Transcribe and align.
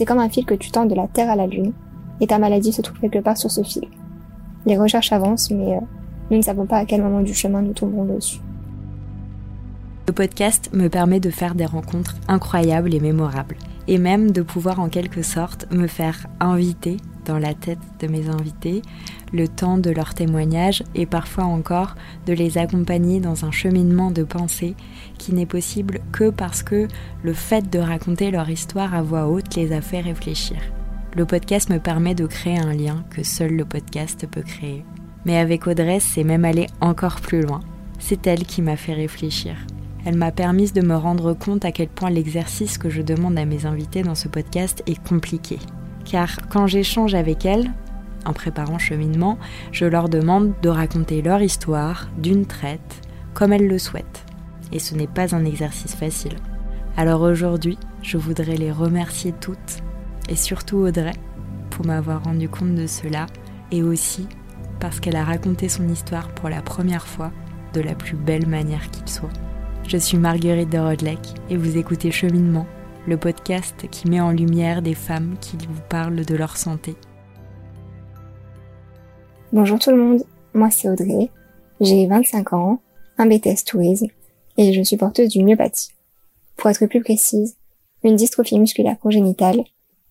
C'est 0.00 0.06
comme 0.06 0.18
un 0.18 0.30
fil 0.30 0.46
que 0.46 0.54
tu 0.54 0.70
tends 0.70 0.86
de 0.86 0.94
la 0.94 1.08
Terre 1.08 1.28
à 1.28 1.36
la 1.36 1.46
Lune, 1.46 1.74
et 2.22 2.26
ta 2.26 2.38
maladie 2.38 2.72
se 2.72 2.80
trouve 2.80 2.98
quelque 3.00 3.18
part 3.18 3.36
sur 3.36 3.50
ce 3.50 3.62
fil. 3.62 3.86
Les 4.64 4.78
recherches 4.78 5.12
avancent, 5.12 5.50
mais 5.50 5.74
euh, 5.74 5.80
nous 6.30 6.38
ne 6.38 6.42
savons 6.42 6.64
pas 6.64 6.78
à 6.78 6.86
quel 6.86 7.02
moment 7.02 7.20
du 7.20 7.34
chemin 7.34 7.60
nous 7.60 7.74
tomberons 7.74 8.06
dessus. 8.06 8.40
Le 10.08 10.14
podcast 10.14 10.70
me 10.72 10.88
permet 10.88 11.20
de 11.20 11.28
faire 11.28 11.54
des 11.54 11.66
rencontres 11.66 12.14
incroyables 12.28 12.94
et 12.94 13.00
mémorables, 13.00 13.58
et 13.88 13.98
même 13.98 14.30
de 14.30 14.40
pouvoir 14.40 14.80
en 14.80 14.88
quelque 14.88 15.20
sorte 15.20 15.70
me 15.70 15.86
faire 15.86 16.28
inviter 16.40 16.96
dans 17.24 17.38
la 17.38 17.54
tête 17.54 17.78
de 18.00 18.06
mes 18.06 18.28
invités, 18.28 18.82
le 19.32 19.48
temps 19.48 19.78
de 19.78 19.90
leur 19.90 20.14
témoignage 20.14 20.82
et 20.94 21.06
parfois 21.06 21.44
encore 21.44 21.94
de 22.26 22.32
les 22.32 22.58
accompagner 22.58 23.20
dans 23.20 23.44
un 23.44 23.50
cheminement 23.50 24.10
de 24.10 24.22
pensée 24.22 24.74
qui 25.18 25.34
n'est 25.34 25.46
possible 25.46 26.00
que 26.12 26.30
parce 26.30 26.62
que 26.62 26.88
le 27.22 27.32
fait 27.32 27.70
de 27.70 27.78
raconter 27.78 28.30
leur 28.30 28.48
histoire 28.50 28.94
à 28.94 29.02
voix 29.02 29.26
haute 29.26 29.54
les 29.56 29.72
a 29.72 29.80
fait 29.80 30.00
réfléchir. 30.00 30.58
Le 31.16 31.24
podcast 31.24 31.70
me 31.70 31.78
permet 31.78 32.14
de 32.14 32.26
créer 32.26 32.58
un 32.58 32.72
lien 32.72 33.04
que 33.10 33.24
seul 33.24 33.56
le 33.56 33.64
podcast 33.64 34.26
peut 34.30 34.42
créer. 34.42 34.84
Mais 35.24 35.38
avec 35.38 35.66
Audrey, 35.66 36.00
c'est 36.00 36.24
même 36.24 36.44
aller 36.44 36.66
encore 36.80 37.20
plus 37.20 37.42
loin. 37.42 37.60
C'est 37.98 38.26
elle 38.26 38.44
qui 38.44 38.62
m'a 38.62 38.76
fait 38.76 38.94
réfléchir. 38.94 39.56
Elle 40.04 40.16
m'a 40.16 40.32
permis 40.32 40.70
de 40.70 40.80
me 40.80 40.96
rendre 40.96 41.34
compte 41.34 41.64
à 41.64 41.72
quel 41.72 41.88
point 41.88 42.10
l'exercice 42.10 42.78
que 42.78 42.88
je 42.88 43.02
demande 43.02 43.38
à 43.38 43.44
mes 43.44 43.66
invités 43.66 44.02
dans 44.02 44.14
ce 44.14 44.28
podcast 44.28 44.82
est 44.86 45.02
compliqué. 45.06 45.58
Car 46.10 46.48
quand 46.48 46.66
j'échange 46.66 47.14
avec 47.14 47.46
elles, 47.46 47.70
en 48.24 48.32
préparant 48.32 48.78
cheminement, 48.78 49.38
je 49.70 49.84
leur 49.84 50.08
demande 50.08 50.52
de 50.60 50.68
raconter 50.68 51.22
leur 51.22 51.40
histoire 51.40 52.08
d'une 52.18 52.46
traite, 52.46 53.00
comme 53.32 53.52
elles 53.52 53.68
le 53.68 53.78
souhaitent. 53.78 54.24
Et 54.72 54.80
ce 54.80 54.96
n'est 54.96 55.06
pas 55.06 55.36
un 55.36 55.44
exercice 55.44 55.94
facile. 55.94 56.34
Alors 56.96 57.22
aujourd'hui, 57.22 57.78
je 58.02 58.18
voudrais 58.18 58.56
les 58.56 58.72
remercier 58.72 59.32
toutes, 59.40 59.78
et 60.28 60.34
surtout 60.34 60.78
Audrey, 60.78 61.14
pour 61.70 61.86
m'avoir 61.86 62.24
rendu 62.24 62.48
compte 62.48 62.74
de 62.74 62.88
cela, 62.88 63.26
et 63.70 63.84
aussi 63.84 64.26
parce 64.80 64.98
qu'elle 64.98 65.16
a 65.16 65.24
raconté 65.24 65.68
son 65.68 65.88
histoire 65.88 66.28
pour 66.30 66.48
la 66.48 66.60
première 66.60 67.06
fois 67.06 67.30
de 67.72 67.80
la 67.80 67.94
plus 67.94 68.16
belle 68.16 68.48
manière 68.48 68.90
qu'il 68.90 69.08
soit. 69.08 69.32
Je 69.86 69.96
suis 69.96 70.18
Marguerite 70.18 70.70
de 70.70 70.78
Rodleck 70.78 71.20
et 71.50 71.56
vous 71.56 71.78
écoutez 71.78 72.10
Cheminement, 72.10 72.66
le 73.06 73.16
podcast 73.16 73.88
qui 73.90 74.08
met 74.08 74.20
en 74.20 74.30
lumière 74.30 74.82
des 74.82 74.94
femmes 74.94 75.36
qui 75.40 75.56
vous 75.56 75.80
parlent 75.88 76.24
de 76.24 76.34
leur 76.34 76.56
santé. 76.56 76.94
Bonjour 79.52 79.78
tout 79.78 79.90
le 79.90 79.96
monde, 79.96 80.22
moi 80.54 80.70
c'est 80.70 80.88
Audrey, 80.88 81.30
j'ai 81.80 82.06
25 82.06 82.52
ans, 82.52 82.80
un 83.18 83.26
BTS 83.26 83.64
tourisme 83.66 84.08
et 84.56 84.72
je 84.72 84.82
suis 84.82 84.96
porteuse 84.96 85.30
d'une 85.30 85.46
myopathie. 85.46 85.92
Pour 86.56 86.70
être 86.70 86.86
plus 86.86 87.02
précise, 87.02 87.56
une 88.04 88.16
dystrophie 88.16 88.58
musculaire 88.58 88.98
congénitale, 88.98 89.64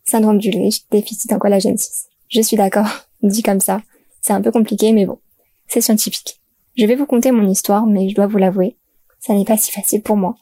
syndrome 0.04 0.40
d'Ulrich, 0.40 0.86
déficit 0.92 1.32
en 1.32 1.40
collagène 1.40 1.78
6. 1.78 2.08
Je 2.30 2.42
suis 2.42 2.58
d'accord, 2.58 2.90
dit 3.24 3.44
comme 3.44 3.62
ça, 3.62 3.82
c'est 4.22 4.34
un 4.34 4.42
peu 4.42 4.52
compliqué, 4.52 4.92
mais 4.94 5.06
bon, 5.06 5.20
c'est 5.68 5.82
scientifique. 5.82 6.42
Je 6.76 6.86
vais 6.86 6.96
vous 6.96 7.06
conter 7.06 7.32
mon 7.32 7.48
histoire, 7.48 7.86
mais 7.86 8.10
je 8.10 8.16
dois 8.16 8.28
vous 8.28 8.38
l'avouer, 8.38 8.78
ça 9.20 9.34
n'est 9.34 9.46
pas 9.46 9.58
si 9.58 9.72
facile 9.72 10.02
pour 10.02 10.18
moi, 10.18 10.36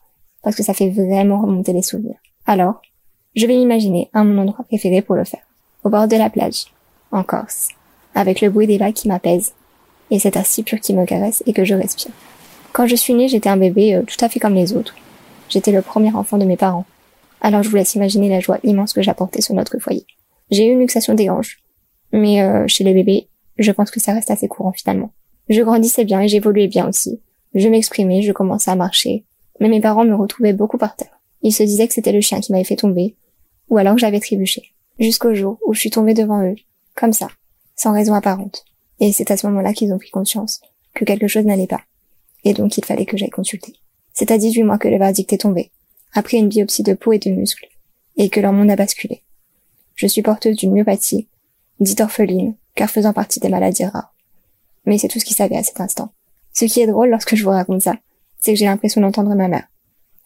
parce 0.43 0.55
que 0.55 0.63
ça 0.63 0.73
fait 0.73 0.89
vraiment 0.89 1.41
remonter 1.41 1.73
les 1.73 1.81
souvenirs. 1.81 2.19
Alors, 2.49 2.81
je 3.35 3.45
vais 3.45 3.57
m'imaginer 3.57 4.09
un 4.13 4.23
mon 4.23 4.41
endroit 4.41 4.63
préféré 4.63 5.01
pour 5.01 5.15
le 5.15 5.25
faire. 5.25 5.41
Au 5.83 5.89
bord 5.89 6.07
de 6.07 6.15
la 6.15 6.29
plage, 6.29 6.67
en 7.11 7.21
Corse, 7.21 7.67
avec 8.15 8.39
le 8.39 8.49
bruit 8.49 8.67
des 8.67 8.77
vagues 8.77 8.93
qui 8.93 9.09
m'apaise, 9.09 9.53
et 10.11 10.17
cet 10.17 10.37
si 10.45 10.63
pur 10.63 10.79
qui 10.79 10.93
me 10.93 11.05
caresse 11.05 11.43
et 11.45 11.51
que 11.51 11.65
je 11.65 11.75
respire. 11.75 12.13
Quand 12.71 12.87
je 12.87 12.95
suis 12.95 13.13
née, 13.13 13.27
j'étais 13.27 13.49
un 13.49 13.57
bébé 13.57 13.95
euh, 13.95 14.03
tout 14.03 14.23
à 14.23 14.29
fait 14.29 14.39
comme 14.39 14.53
les 14.53 14.71
autres. 14.71 14.95
J'étais 15.49 15.73
le 15.73 15.81
premier 15.81 16.13
enfant 16.13 16.37
de 16.37 16.45
mes 16.45 16.55
parents. 16.55 16.85
Alors 17.41 17.63
je 17.63 17.69
vous 17.69 17.75
laisse 17.75 17.95
imaginer 17.95 18.29
la 18.29 18.39
joie 18.39 18.59
immense 18.63 18.93
que 18.93 19.01
j'apportais 19.01 19.41
sur 19.41 19.53
notre 19.53 19.77
foyer. 19.79 20.05
J'ai 20.49 20.67
eu 20.67 20.71
une 20.71 20.79
luxation 20.79 21.13
des 21.15 21.29
hanches. 21.29 21.59
Mais 22.13 22.41
euh, 22.41 22.63
chez 22.67 22.85
les 22.85 22.93
bébés, 22.93 23.27
je 23.57 23.71
pense 23.73 23.91
que 23.91 23.99
ça 23.99 24.13
reste 24.13 24.31
assez 24.31 24.47
courant 24.47 24.71
finalement. 24.71 25.11
Je 25.49 25.61
grandissais 25.61 26.05
bien 26.05 26.21
et 26.21 26.29
j'évoluais 26.29 26.67
bien 26.67 26.87
aussi. 26.87 27.19
Je 27.55 27.67
m'exprimais, 27.67 28.21
je 28.21 28.31
commençais 28.31 28.71
à 28.71 28.75
marcher. 28.75 29.25
Mais 29.59 29.67
mes 29.67 29.81
parents 29.81 30.05
me 30.05 30.15
retrouvaient 30.15 30.53
beaucoup 30.53 30.77
par 30.77 30.95
terre. 30.95 31.16
Ils 31.41 31.53
se 31.53 31.63
disaient 31.63 31.87
que 31.87 31.93
c'était 31.93 32.11
le 32.11 32.21
chien 32.21 32.39
qui 32.39 32.51
m'avait 32.51 32.63
fait 32.63 32.75
tomber, 32.75 33.15
ou 33.69 33.77
alors 33.77 33.95
que 33.95 34.01
j'avais 34.01 34.19
trébuché. 34.19 34.73
Jusqu'au 34.99 35.33
jour 35.33 35.59
où 35.65 35.73
je 35.73 35.79
suis 35.79 35.89
tombée 35.89 36.13
devant 36.13 36.43
eux, 36.43 36.55
comme 36.95 37.13
ça, 37.13 37.29
sans 37.75 37.93
raison 37.93 38.13
apparente. 38.13 38.65
Et 38.99 39.13
c'est 39.13 39.29
à 39.31 39.37
ce 39.37 39.45
moment-là 39.47 39.73
qu'ils 39.73 39.93
ont 39.93 39.99
pris 39.99 40.09
conscience 40.09 40.61
que 40.93 41.05
quelque 41.05 41.27
chose 41.27 41.45
n'allait 41.45 41.67
pas. 41.67 41.81
Et 42.43 42.53
donc 42.53 42.77
il 42.77 42.85
fallait 42.85 43.05
que 43.05 43.17
j'aille 43.17 43.29
consulter. 43.29 43.73
C'est 44.13 44.31
à 44.31 44.37
18 44.37 44.63
mois 44.63 44.79
que 44.79 44.87
le 44.87 44.97
verdict 44.97 45.31
est 45.33 45.39
tombé, 45.39 45.71
après 46.13 46.37
une 46.37 46.47
biopsie 46.47 46.83
de 46.83 46.93
peau 46.93 47.13
et 47.13 47.19
de 47.19 47.29
muscles, 47.29 47.67
et 48.17 48.29
que 48.29 48.39
leur 48.39 48.53
monde 48.53 48.71
a 48.71 48.75
basculé. 48.75 49.21
Je 49.95 50.07
suis 50.07 50.23
porteuse 50.23 50.57
d'une 50.57 50.73
myopathie, 50.73 51.27
dite 51.79 52.01
orpheline, 52.01 52.55
car 52.73 52.89
faisant 52.89 53.13
partie 53.13 53.39
des 53.39 53.49
maladies 53.49 53.85
rares. 53.85 54.15
Mais 54.85 54.97
c'est 54.97 55.07
tout 55.07 55.19
ce 55.19 55.25
qu'ils 55.25 55.35
savaient 55.35 55.57
à 55.57 55.63
cet 55.63 55.81
instant. 55.81 56.13
Ce 56.53 56.65
qui 56.65 56.81
est 56.81 56.87
drôle 56.87 57.09
lorsque 57.09 57.35
je 57.35 57.43
vous 57.43 57.51
raconte 57.51 57.81
ça, 57.81 57.95
c'est 58.39 58.53
que 58.53 58.59
j'ai 58.59 58.65
l'impression 58.65 59.01
d'entendre 59.01 59.35
ma 59.35 59.47
mère. 59.47 59.67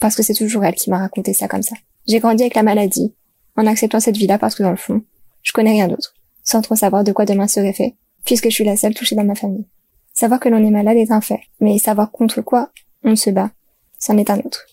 Parce 0.01 0.15
que 0.15 0.23
c'est 0.23 0.33
toujours 0.33 0.65
elle 0.65 0.75
qui 0.75 0.89
m'a 0.89 0.97
raconté 0.97 1.31
ça 1.31 1.47
comme 1.47 1.61
ça. 1.61 1.75
J'ai 2.07 2.19
grandi 2.19 2.43
avec 2.43 2.55
la 2.55 2.63
maladie, 2.63 3.13
en 3.55 3.67
acceptant 3.67 3.99
cette 3.99 4.17
vie-là 4.17 4.39
parce 4.39 4.55
que 4.55 4.63
dans 4.63 4.71
le 4.71 4.75
fond, 4.75 5.03
je 5.43 5.53
connais 5.53 5.71
rien 5.71 5.87
d'autre, 5.87 6.15
sans 6.43 6.61
trop 6.61 6.75
savoir 6.75 7.03
de 7.03 7.11
quoi 7.11 7.25
demain 7.25 7.47
serait 7.47 7.71
fait, 7.71 7.95
puisque 8.25 8.45
je 8.45 8.55
suis 8.55 8.65
la 8.65 8.75
seule 8.75 8.95
touchée 8.95 9.15
dans 9.15 9.23
ma 9.23 9.35
famille. 9.35 9.67
Savoir 10.13 10.39
que 10.39 10.49
l'on 10.49 10.65
est 10.65 10.71
malade 10.71 10.97
est 10.97 11.11
un 11.11 11.21
fait, 11.21 11.41
mais 11.59 11.77
savoir 11.77 12.11
contre 12.11 12.41
quoi 12.41 12.71
on 13.03 13.15
se 13.15 13.29
bat, 13.29 13.51
c'en 13.99 14.17
est 14.17 14.31
un 14.31 14.39
autre. 14.39 14.65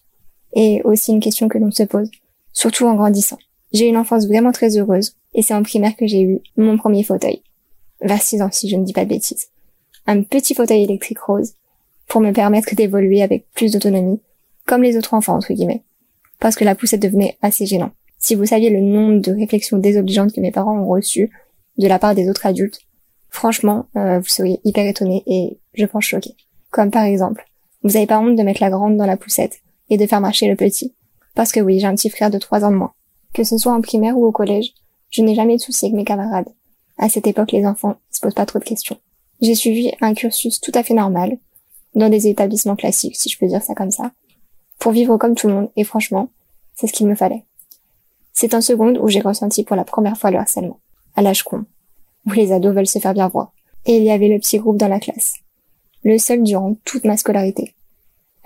Et 0.55 0.81
aussi 0.85 1.13
une 1.13 1.21
question 1.21 1.49
que 1.49 1.59
l'on 1.59 1.71
se 1.71 1.83
pose, 1.83 2.11
surtout 2.55 2.87
en 2.87 2.95
grandissant. 2.95 3.39
J'ai 3.73 3.85
eu 3.85 3.91
une 3.91 3.99
enfance 3.99 4.27
vraiment 4.27 4.53
très 4.53 4.79
heureuse, 4.79 5.15
et 5.35 5.43
c'est 5.43 5.55
en 5.55 5.63
primaire 5.63 5.95
que 5.95 6.07
j'ai 6.07 6.23
eu 6.23 6.41
mon 6.57 6.79
premier 6.79 7.05
fauteuil 7.05 7.43
vers 8.01 8.23
6 8.23 8.43
ans 8.43 8.51
si 8.51 8.69
je 8.69 8.77
ne 8.77 8.85
dis 8.85 8.95
pas 8.95 9.05
de 9.05 9.11
bêtises. 9.11 9.49
Un 10.07 10.23
petit 10.23 10.55
fauteuil 10.55 10.85
électrique 10.85 11.19
rose 11.19 11.55
pour 12.07 12.23
me 12.23 12.33
permettre 12.33 12.75
d'évoluer 12.75 13.21
avec 13.23 13.51
plus 13.53 13.73
d'autonomie, 13.73 14.21
comme 14.69 14.83
les 14.83 14.99
autres 14.99 15.15
enfants 15.15 15.35
entre 15.35 15.55
guillemets, 15.55 15.83
parce 16.39 16.55
que 16.55 16.65
la 16.65 16.75
poussette 16.75 17.03
devenait 17.03 17.39
assez 17.41 17.67
gênant. 17.67 17.91
Si 18.19 18.35
vous 18.35 18.45
saviez 18.45 18.69
le 18.69 18.81
nombre 18.81 19.21
de 19.21 19.33
réflexions 19.33 19.79
désobligeantes 19.79 20.33
que 20.33 20.41
mes 20.41 20.53
parents 20.53 20.79
ont 20.79 20.87
reçues 20.87 21.31
de 21.79 21.89
la 21.89 21.99
part 21.99 22.15
des 22.15 22.29
autres 22.29 22.45
adultes, 22.45 22.81
franchement, 23.31 23.87
euh, 23.97 24.19
vous 24.19 24.29
seriez 24.29 24.61
hyper 24.65 24.87
étonnés 24.87 25.23
et 25.27 25.59
je 25.73 25.87
pense 25.87 26.05
choqués. 26.05 26.37
Comme 26.71 26.91
par 26.91 27.05
exemple, 27.05 27.47
vous 27.83 27.97
avez 27.97 28.07
pas 28.07 28.21
honte 28.21 28.37
de 28.37 28.43
mettre 28.43 28.63
la 28.63 28.69
grande 28.69 28.99
dans 28.99 29.07
la 29.07 29.17
poussette 29.17 29.61
et 29.89 29.97
de 29.97 30.07
faire 30.07 30.21
marcher 30.21 30.49
le 30.49 30.57
petit. 30.57 30.95
Parce 31.35 31.51
que 31.51 31.61
oui, 31.61 31.81
j'ai 31.81 31.87
un 31.87 31.95
petit 31.95 32.11
frère 32.11 32.31
de 32.31 32.39
3 32.39 32.65
ans 32.65 32.71
de 32.71 32.77
moins. 32.77 32.93
Que 33.33 33.45
ce 33.45 33.57
soit 33.57 33.73
en 33.73 33.81
primaire 33.81 34.19
ou 34.19 34.27
au 34.27 34.33
collège, 34.33 34.75
je 35.11 35.23
n'ai 35.23 35.35
jamais 35.35 35.57
de 35.57 35.63
soucis 35.63 35.87
avec 35.87 35.97
mes 35.97 36.05
camarades. 36.05 36.49
À 36.99 37.09
cette 37.09 37.27
époque, 37.27 37.53
les 37.53 37.65
enfants 37.65 37.91
ne 38.11 38.15
se 38.15 38.21
posent 38.21 38.35
pas 38.35 38.45
trop 38.45 38.59
de 38.59 38.65
questions. 38.65 38.99
J'ai 39.41 39.55
suivi 39.55 39.93
un 40.03 40.13
cursus 40.13 40.61
tout 40.61 40.73
à 40.75 40.83
fait 40.83 40.95
normal, 40.95 41.39
dans 41.95 42.11
des 42.11 42.27
établissements 42.27 42.77
classiques, 42.77 43.17
si 43.17 43.29
je 43.29 43.39
peux 43.39 43.47
dire 43.47 43.63
ça 43.63 43.75
comme 43.75 43.91
ça, 43.91 44.13
pour 44.79 44.93
vivre 44.93 45.17
comme 45.17 45.35
tout 45.35 45.49
le 45.49 45.55
monde, 45.55 45.71
et 45.77 45.85
franchement, 45.85 46.29
c'est 46.75 46.87
ce 46.87 46.93
qu'il 46.93 47.07
me 47.07 47.15
fallait. 47.15 47.45
C'est 48.33 48.55
en 48.55 48.61
seconde 48.61 48.99
où 48.99 49.09
j'ai 49.09 49.21
ressenti 49.21 49.65
pour 49.65 49.77
la 49.77 49.85
première 49.85 50.17
fois 50.17 50.31
le 50.31 50.39
harcèlement, 50.39 50.81
à 51.17 51.23
l'âge 51.23 51.43
con, 51.43 51.65
où 52.27 52.31
les 52.31 52.53
ados 52.53 52.75
veulent 52.75 52.87
se 52.87 52.99
faire 52.99 53.15
bien 53.15 53.29
voir. 53.29 53.53
Et 53.87 53.97
il 53.97 54.05
y 54.05 54.11
avait 54.11 54.29
le 54.29 54.39
petit 54.39 54.59
groupe 54.59 54.77
dans 54.77 54.89
la 54.89 55.01
classe. 55.01 55.35
Le 56.05 56.19
seul 56.19 56.43
durant 56.43 56.77
toute 56.85 57.05
ma 57.05 57.17
scolarité. 57.17 57.75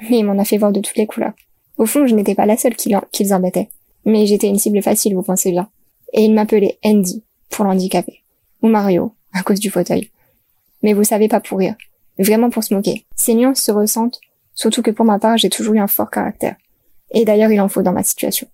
Mais 0.09 0.19
il 0.19 0.25
m'en 0.25 0.39
a 0.39 0.45
fait 0.45 0.59
voir 0.59 0.73
de 0.73 0.81
toutes 0.81 0.97
les 0.97 1.07
couleurs. 1.07 1.35
Au 1.79 1.87
fond, 1.87 2.07
je 2.07 2.15
n'étais 2.15 2.35
pas 2.35 2.47
la 2.47 2.57
seule 2.57 2.77
qui, 2.77 2.95
les 3.21 3.33
embêtait. 3.33 3.69
Mais 4.05 4.27
j'étais 4.27 4.49
une 4.49 4.59
cible 4.59 4.83
facile, 4.83 5.15
vous 5.15 5.23
pensez 5.23 5.51
bien. 5.51 5.69
Et 6.13 6.25
il 6.25 6.35
m'appelait 6.35 6.79
Andy, 6.85 7.23
pour 7.51 7.65
l'handicapé 7.65 8.23
ou 8.63 8.69
Mario, 8.69 9.15
à 9.33 9.43
cause 9.43 9.61
du 9.61 9.71
fauteuil. 9.71 10.11
Mais 10.83 10.93
vous 10.93 11.05
savez 11.05 11.29
pas 11.29 11.41
pour 11.41 11.59
rire, 11.59 11.77
vraiment 12.19 12.51
pour 12.51 12.65
se 12.65 12.75
moquer. 12.75 13.05
Ces 13.17 13.35
nuances 13.35 13.61
se 13.61 13.73
ressentent, 13.73 14.21
surtout 14.55 14.83
que 14.83 14.91
pour 14.91 15.05
ma 15.05 15.19
part, 15.19 15.39
j'ai 15.39 15.51
toujours 15.51 15.75
eu 15.75 15.79
un 15.79 15.87
fort 15.87 16.11
caractère. 16.11 16.57
Et 17.11 17.25
d'ailleurs, 17.25 17.51
il 17.51 17.61
en 17.61 17.69
faut 17.69 17.83
dans 17.83 17.93
ma 17.93 18.03
situation. 18.03 18.47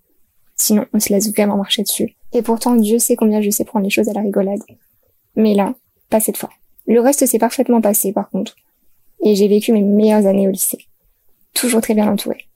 Sinon, 0.55 0.85
on 0.93 0.99
se 0.99 1.09
laisse 1.09 1.31
vraiment 1.31 1.57
marcher 1.57 1.83
dessus. 1.83 2.15
Et 2.33 2.41
pourtant, 2.41 2.75
Dieu 2.75 2.99
sait 2.99 3.15
combien 3.15 3.41
je 3.41 3.49
sais 3.49 3.63
prendre 3.63 3.85
les 3.85 3.89
choses 3.89 4.09
à 4.09 4.13
la 4.13 4.21
rigolade. 4.21 4.61
Mais 5.35 5.53
là, 5.53 5.73
pas 6.09 6.19
cette 6.19 6.37
fois. 6.37 6.49
Le 6.87 6.99
reste 6.99 7.25
s'est 7.25 7.39
parfaitement 7.39 7.81
passé, 7.81 8.11
par 8.11 8.29
contre. 8.29 8.55
Et 9.23 9.35
j'ai 9.35 9.47
vécu 9.47 9.71
mes 9.71 9.81
meilleures 9.81 10.25
années 10.25 10.47
au 10.47 10.51
lycée. 10.51 10.87
Toujours 11.53 11.81
très 11.81 11.93
bien 11.93 12.11
entourée. 12.11 12.47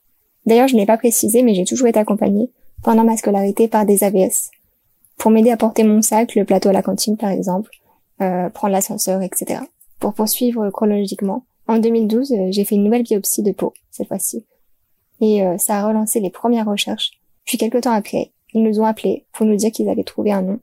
D'ailleurs, 0.46 0.68
je 0.68 0.76
ne 0.76 0.80
l'ai 0.80 0.86
pas 0.86 0.98
précisé, 0.98 1.44
mais 1.44 1.56
j'ai 1.56 1.66
toujours 1.66 1.88
été 1.88 2.00
accompagnée 2.00 2.50
pendant 2.84 3.06
ma 3.06 3.18
scolarité 3.18 3.68
par 3.68 3.86
des 3.86 4.04
AVS, 4.04 4.52
pour 5.18 5.32
m'aider 5.32 5.52
à 5.52 5.58
porter 5.58 5.84
mon 5.84 6.02
sac, 6.02 6.36
le 6.36 6.46
plateau 6.46 6.70
à 6.70 6.74
la 6.74 6.82
cantine 6.82 7.18
par 7.18 7.30
exemple, 7.30 7.72
euh, 8.22 8.50
prendre 8.50 8.74
l'ascenseur, 8.74 9.22
etc. 9.22 9.62
Pour 10.00 10.14
poursuivre 10.14 10.70
chronologiquement, 10.70 11.46
en 11.68 11.80
2012, 11.80 12.32
euh, 12.32 12.48
j'ai 12.52 12.66
fait 12.66 12.76
une 12.76 12.84
nouvelle 12.84 13.04
biopsie 13.04 13.44
de 13.44 13.52
peau, 13.52 13.74
cette 13.92 14.08
fois-ci. 14.08 14.46
Et 15.22 15.44
euh, 15.44 15.58
ça 15.58 15.78
a 15.80 15.88
relancé 15.88 16.20
les 16.20 16.30
premières 16.30 16.68
recherches. 16.68 17.12
Puis 17.46 17.58
quelques 17.58 17.82
temps 17.82 17.94
après, 17.94 18.32
ils 18.54 18.64
nous 18.64 18.80
ont 18.80 18.86
appelés 18.86 19.26
pour 19.32 19.46
nous 19.46 19.56
dire 19.56 19.72
qu'ils 19.72 19.90
avaient 19.90 20.04
trouvé 20.04 20.32
un 20.32 20.42
nom 20.42 20.60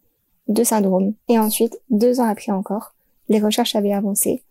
de 0.49 0.65
syndrome. 0.65 1.15
Et 1.29 1.39
ensuite, 1.39 1.81
deux 1.91 2.21
ans 2.21 2.29
après 2.29 2.53
encore, 2.53 2.95
les 3.29 3.41
recherches 3.41 3.77
avaient 3.77 3.93
avancé 3.93 4.43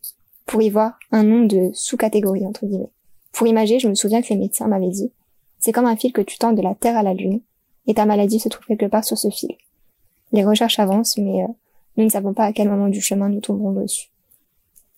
pour 0.46 0.62
y 0.62 0.70
voir 0.70 0.98
un 1.12 1.24
nom 1.24 1.46
de 1.46 1.70
sous-catégorie, 1.74 2.46
entre 2.46 2.66
guillemets. 2.66 2.92
Pour 3.34 3.46
imager, 3.46 3.80
je 3.80 3.88
me 3.88 3.96
souviens 3.96 4.22
que 4.22 4.30
les 4.30 4.38
médecins 4.38 4.68
m'avaient 4.68 4.90
dit, 4.90 5.12
c'est 5.60 5.72
comme 5.72 5.86
un 5.86 5.96
fil 5.96 6.14
que 6.14 6.22
tu 6.22 6.38
tends 6.38 6.54
de 6.54 6.62
la 6.62 6.74
Terre 6.74 6.98
à 6.98 7.04
la 7.04 7.14
Lune, 7.14 7.42
et 7.86 7.94
ta 7.94 8.06
maladie 8.06 8.40
se 8.40 8.50
trouve 8.50 8.66
quelque 8.66 8.86
part 8.86 9.04
sur 9.04 9.18
ce 9.18 9.30
fil. 9.30 9.56
Les 10.32 10.44
recherches 10.44 10.80
avancent, 10.80 11.18
mais 11.18 11.44
euh, 11.44 11.48
nous 11.98 12.06
ne 12.06 12.10
savons 12.10 12.34
pas 12.34 12.46
à 12.46 12.54
quel 12.54 12.70
moment 12.70 12.88
du 12.88 13.02
chemin 13.02 13.30
nous 13.30 13.42
tomberons 13.42 13.74
dessus. 13.74 14.10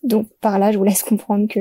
Donc 0.04 0.28
par 0.42 0.60
là, 0.60 0.72
je 0.72 0.78
vous 0.78 0.84
laisse 0.84 1.04
comprendre 1.12 1.48
que 1.48 1.60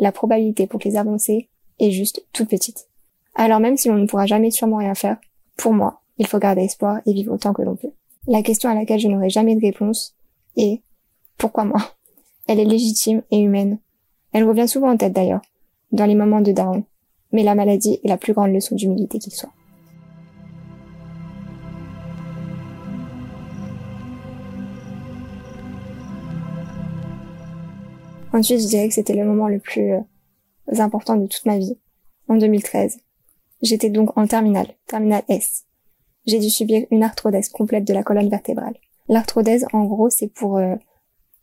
la 0.00 0.12
probabilité 0.12 0.66
pour 0.66 0.80
que 0.80 0.88
les 0.88 0.96
avancées 0.96 1.48
est 1.78 1.90
juste 1.90 2.24
toute 2.32 2.48
petite. 2.48 2.88
Alors 3.34 3.60
même 3.60 3.76
si 3.76 3.88
l'on 3.88 3.96
ne 3.96 4.06
pourra 4.06 4.26
jamais 4.26 4.50
sûrement 4.50 4.78
rien 4.78 4.94
faire, 4.94 5.18
pour 5.56 5.72
moi, 5.72 6.00
il 6.18 6.26
faut 6.26 6.38
garder 6.38 6.62
espoir 6.62 7.00
et 7.06 7.12
vivre 7.12 7.32
autant 7.32 7.52
que 7.52 7.62
l'on 7.62 7.76
peut. 7.76 7.92
La 8.26 8.42
question 8.42 8.70
à 8.70 8.74
laquelle 8.74 9.00
je 9.00 9.08
n'aurai 9.08 9.30
jamais 9.30 9.54
de 9.54 9.60
réponse 9.60 10.14
est 10.56 10.80
pourquoi 11.36 11.64
moi? 11.64 11.80
Elle 12.46 12.60
est 12.60 12.64
légitime 12.64 13.22
et 13.30 13.38
humaine. 13.38 13.78
Elle 14.32 14.44
revient 14.44 14.68
souvent 14.68 14.90
en 14.90 14.96
tête 14.96 15.12
d'ailleurs, 15.12 15.42
dans 15.92 16.06
les 16.06 16.14
moments 16.14 16.40
de 16.40 16.52
down, 16.52 16.84
mais 17.32 17.42
la 17.42 17.54
maladie 17.54 17.98
est 18.02 18.08
la 18.08 18.16
plus 18.16 18.32
grande 18.32 18.52
leçon 18.52 18.74
d'humilité 18.74 19.18
qu'il 19.18 19.32
soit. 19.32 19.52
Ensuite, 28.34 28.62
je 28.62 28.66
dirais 28.66 28.88
que 28.88 28.94
c'était 28.94 29.14
le 29.14 29.24
moment 29.24 29.46
le 29.46 29.60
plus 29.60 29.92
euh, 29.92 30.00
important 30.78 31.14
de 31.14 31.28
toute 31.28 31.46
ma 31.46 31.56
vie, 31.56 31.78
en 32.26 32.34
2013. 32.34 32.98
J'étais 33.62 33.90
donc 33.90 34.18
en 34.18 34.26
terminale, 34.26 34.66
terminale 34.88 35.22
S. 35.28 35.66
J'ai 36.26 36.40
dû 36.40 36.50
subir 36.50 36.84
une 36.90 37.04
arthrodèse 37.04 37.48
complète 37.48 37.84
de 37.84 37.94
la 37.94 38.02
colonne 38.02 38.28
vertébrale. 38.28 38.74
L'arthrodèse, 39.08 39.66
en 39.72 39.84
gros, 39.84 40.10
c'est 40.10 40.26
pour 40.26 40.56
euh, 40.58 40.74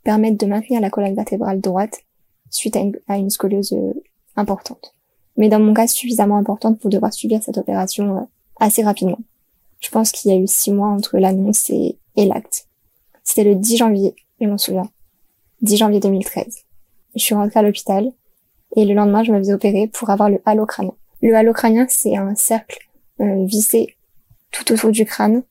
permettre 0.03 0.37
de 0.37 0.45
maintenir 0.45 0.81
la 0.81 0.89
colonne 0.89 1.15
vertébrale 1.15 1.61
droite 1.61 2.01
suite 2.49 2.77
à 3.07 3.17
une, 3.17 3.29
scoliose 3.29 3.71
euh, 3.71 3.93
importante. 4.35 4.93
Mais 5.37 5.47
dans 5.47 5.61
mon 5.61 5.73
cas, 5.73 5.87
suffisamment 5.87 6.35
importante 6.35 6.77
pour 6.77 6.89
devoir 6.89 7.13
subir 7.13 7.41
cette 7.41 7.57
opération 7.57 8.27
assez 8.59 8.83
rapidement. 8.83 9.19
Je 9.79 9.89
pense 9.89 10.11
qu'il 10.11 10.29
y 10.29 10.35
a 10.35 10.37
eu 10.37 10.45
six 10.45 10.73
mois 10.73 10.89
entre 10.89 11.17
l'annonce 11.19 11.69
et, 11.69 11.97
et 12.17 12.25
l'acte. 12.25 12.67
C'était 13.23 13.45
le 13.45 13.55
10 13.55 13.77
janvier, 13.77 14.13
je 14.41 14.47
m'en 14.47 14.57
souviens. 14.57 14.89
10 15.61 15.77
janvier 15.77 16.01
2013 16.01 16.65
je 17.15 17.23
suis 17.23 17.35
rentrée 17.35 17.59
à 17.59 17.63
l'hôpital 17.63 18.11
et 18.75 18.85
le 18.85 18.93
lendemain, 18.93 19.23
je 19.23 19.31
me 19.31 19.39
faisais 19.39 19.53
opérer 19.53 19.87
pour 19.87 20.09
avoir 20.09 20.29
le 20.29 20.41
halo 20.45 20.65
crânien. 20.65 20.93
Le 21.21 21.35
halo 21.35 21.53
crânien, 21.53 21.85
c'est 21.89 22.15
un 22.15 22.35
cercle 22.35 22.79
euh, 23.19 23.45
vissé 23.45 23.95
tout 24.51 24.71
autour 24.71 24.91
du 24.91 25.05
crâne. 25.05 25.43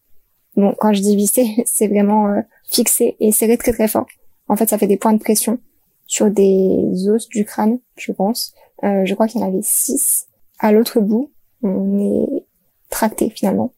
Bon, 0.57 0.75
quand 0.79 0.93
je 0.93 1.01
dis 1.01 1.17
vissé, 1.17 1.63
c'est 1.67 1.89
vraiment 1.89 2.29
euh, 2.29 2.41
fixé 2.65 3.17
et 3.21 3.33
serré 3.33 3.59
très 3.59 3.73
très 3.73 3.89
fort. 3.89 4.07
En 4.49 4.57
fait, 4.57 4.69
ça 4.69 4.79
fait 4.79 4.87
des 4.87 4.97
points 4.97 5.13
de 5.13 5.21
pression 5.21 5.59
sur 6.07 6.31
des 6.31 7.09
os 7.09 7.29
du 7.29 7.45
crâne, 7.45 7.79
je 7.97 8.11
pense. 8.13 8.53
Euh, 8.83 9.05
je 9.05 9.15
crois 9.15 9.29
qu'il 9.29 9.41
y 9.41 9.45
en 9.45 9.49
avait 9.49 9.63
six. 9.63 10.27
À 10.59 10.73
l'autre 10.73 11.01
bout, 11.01 11.31
on 11.63 12.01
est 12.01 12.45
tracté 12.89 13.31
finalement 13.31 13.73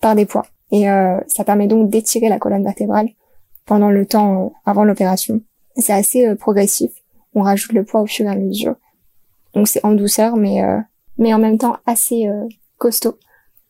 par 0.00 0.16
des 0.16 0.26
poids. 0.26 0.46
Et 0.72 0.90
euh, 0.90 1.20
ça 1.28 1.44
permet 1.44 1.68
donc 1.68 1.90
d'étirer 1.90 2.28
la 2.28 2.38
colonne 2.38 2.64
vertébrale 2.64 3.08
pendant 3.66 3.90
le 3.90 4.04
temps 4.04 4.52
avant 4.64 4.84
l'opération. 4.84 5.40
C'est 5.76 5.92
assez 5.92 6.34
progressif 6.34 6.90
on 7.36 7.42
rajoute 7.42 7.72
le 7.72 7.84
poids 7.84 8.00
au 8.00 8.06
fur 8.06 8.26
et 8.26 8.30
à 8.30 8.34
mesure. 8.34 8.74
Donc 9.54 9.68
c'est 9.68 9.84
en 9.84 9.92
douceur, 9.92 10.36
mais 10.36 10.64
euh, 10.64 10.78
mais 11.18 11.32
en 11.32 11.38
même 11.38 11.58
temps 11.58 11.76
assez 11.86 12.26
euh, 12.26 12.48
costaud 12.78 13.18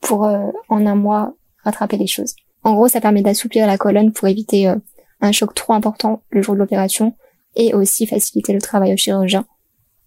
pour 0.01 0.25
euh, 0.25 0.47
en 0.69 0.87
un 0.87 0.95
mois 0.95 1.35
rattraper 1.65 1.97
les 1.97 2.07
choses. 2.07 2.35
En 2.63 2.75
gros, 2.75 2.89
ça 2.89 3.01
permet 3.01 3.23
d'assouplir 3.23 3.67
la 3.67 3.77
colonne 3.77 4.13
pour 4.13 4.27
éviter 4.29 4.73
un 5.21 5.33
choc 5.33 5.55
trop 5.55 5.73
important 5.73 6.23
le 6.31 6.43
jour 6.43 6.55
de 6.55 6.61
l'opération 6.61 7.15
et 7.55 7.75
aussi 7.75 8.07
faciliter 8.07 8.53
le 8.53 8.61
travail 8.61 8.93
au 8.93 8.97
chirurgien. 8.97 9.45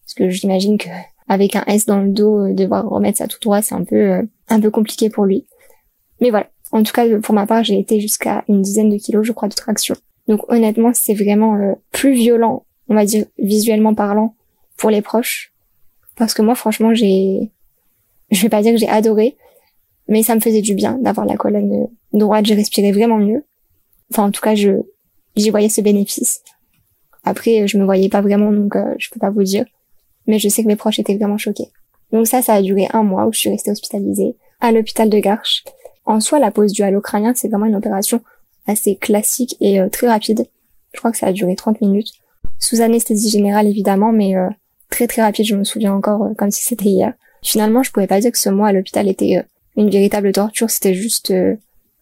Parce 0.03 0.13
que 0.13 0.29
j'imagine 0.29 0.77
que 0.77 0.89
avec 1.29 1.55
un 1.55 1.63
S 1.67 1.85
dans 1.85 2.01
le 2.01 2.09
dos, 2.09 2.53
devoir 2.53 2.87
remettre 2.87 3.19
ça 3.19 3.27
tout 3.27 3.39
droit, 3.41 3.61
c'est 3.61 3.75
un 3.75 3.83
peu 3.83 4.27
un 4.49 4.59
peu 4.59 4.71
compliqué 4.71 5.09
pour 5.09 5.25
lui. 5.25 5.47
Mais 6.21 6.31
voilà. 6.31 6.47
En 6.71 6.83
tout 6.83 6.91
cas, 6.91 7.05
pour 7.19 7.33
ma 7.33 7.47
part, 7.47 7.63
j'ai 7.63 7.79
été 7.79 7.99
jusqu'à 7.99 8.43
une 8.47 8.61
dizaine 8.61 8.89
de 8.89 8.97
kilos, 8.97 9.25
je 9.25 9.31
crois, 9.31 9.47
de 9.47 9.55
traction. 9.55 9.95
Donc 10.27 10.41
honnêtement, 10.49 10.91
c'est 10.93 11.13
vraiment 11.13 11.75
plus 11.91 12.13
violent 12.13 12.65
on 12.89 12.95
va 12.95 13.05
dire 13.05 13.25
visuellement 13.37 13.93
parlant, 13.93 14.35
pour 14.77 14.89
les 14.89 15.01
proches. 15.01 15.53
Parce 16.15 16.33
que 16.33 16.41
moi, 16.41 16.55
franchement, 16.55 16.93
j'ai, 16.93 17.51
je 18.31 18.41
vais 18.41 18.49
pas 18.49 18.61
dire 18.61 18.73
que 18.73 18.79
j'ai 18.79 18.89
adoré, 18.89 19.37
mais 20.07 20.23
ça 20.23 20.35
me 20.35 20.41
faisait 20.41 20.61
du 20.61 20.73
bien 20.73 20.97
d'avoir 20.97 21.25
la 21.25 21.37
colonne 21.37 21.87
droite. 22.11 22.45
J'ai 22.45 22.55
respiré 22.55 22.91
vraiment 22.91 23.17
mieux. 23.17 23.45
Enfin, 24.11 24.25
en 24.25 24.31
tout 24.31 24.41
cas, 24.41 24.55
je, 24.55 24.71
j'y 25.35 25.49
voyais 25.51 25.69
ce 25.69 25.81
bénéfice. 25.81 26.41
Après, 27.23 27.67
je 27.67 27.77
me 27.77 27.85
voyais 27.85 28.09
pas 28.09 28.21
vraiment, 28.21 28.51
donc 28.51 28.75
euh, 28.75 28.95
je 28.97 29.09
peux 29.11 29.19
pas 29.19 29.29
vous 29.29 29.43
dire. 29.43 29.65
Mais 30.25 30.39
je 30.39 30.49
sais 30.49 30.63
que 30.63 30.67
mes 30.67 30.75
proches 30.75 30.99
étaient 30.99 31.15
vraiment 31.15 31.37
choqués. 31.37 31.69
Donc 32.11 32.27
ça, 32.27 32.41
ça 32.41 32.55
a 32.55 32.61
duré 32.61 32.87
un 32.91 33.03
mois 33.03 33.27
où 33.27 33.33
je 33.33 33.39
suis 33.39 33.49
restée 33.49 33.71
hospitalisée 33.71 34.35
à 34.61 34.71
l'hôpital 34.71 35.09
de 35.09 35.19
Garches. 35.19 35.63
En 36.05 36.19
soi, 36.19 36.39
la 36.39 36.49
pose 36.49 36.73
du 36.73 36.81
halo 36.81 37.01
crânien, 37.01 37.33
c'est 37.35 37.49
vraiment 37.49 37.65
une 37.65 37.75
opération 37.75 38.21
assez 38.65 38.95
classique 38.95 39.55
et 39.59 39.79
euh, 39.79 39.89
très 39.89 40.07
rapide. 40.07 40.47
Je 40.93 40.99
crois 40.99 41.11
que 41.11 41.17
ça 41.17 41.27
a 41.27 41.33
duré 41.33 41.55
30 41.55 41.81
minutes 41.81 42.13
sous 42.59 42.81
anesthésie 42.81 43.29
générale 43.29 43.67
évidemment, 43.67 44.11
mais 44.11 44.35
euh, 44.35 44.49
très 44.89 45.07
très 45.07 45.21
rapide, 45.21 45.45
je 45.45 45.55
me 45.55 45.63
souviens 45.63 45.93
encore 45.93 46.23
euh, 46.23 46.33
comme 46.37 46.51
si 46.51 46.63
c'était 46.63 46.89
hier. 46.89 47.13
Finalement, 47.41 47.83
je 47.83 47.91
pouvais 47.91 48.07
pas 48.07 48.19
dire 48.19 48.31
que 48.31 48.37
ce 48.37 48.49
mois 48.49 48.67
à 48.67 48.73
l'hôpital 48.73 49.07
était 49.07 49.37
euh, 49.37 49.43
une 49.77 49.89
véritable 49.89 50.31
torture, 50.33 50.69
c'était 50.69 50.93
juste 50.93 51.33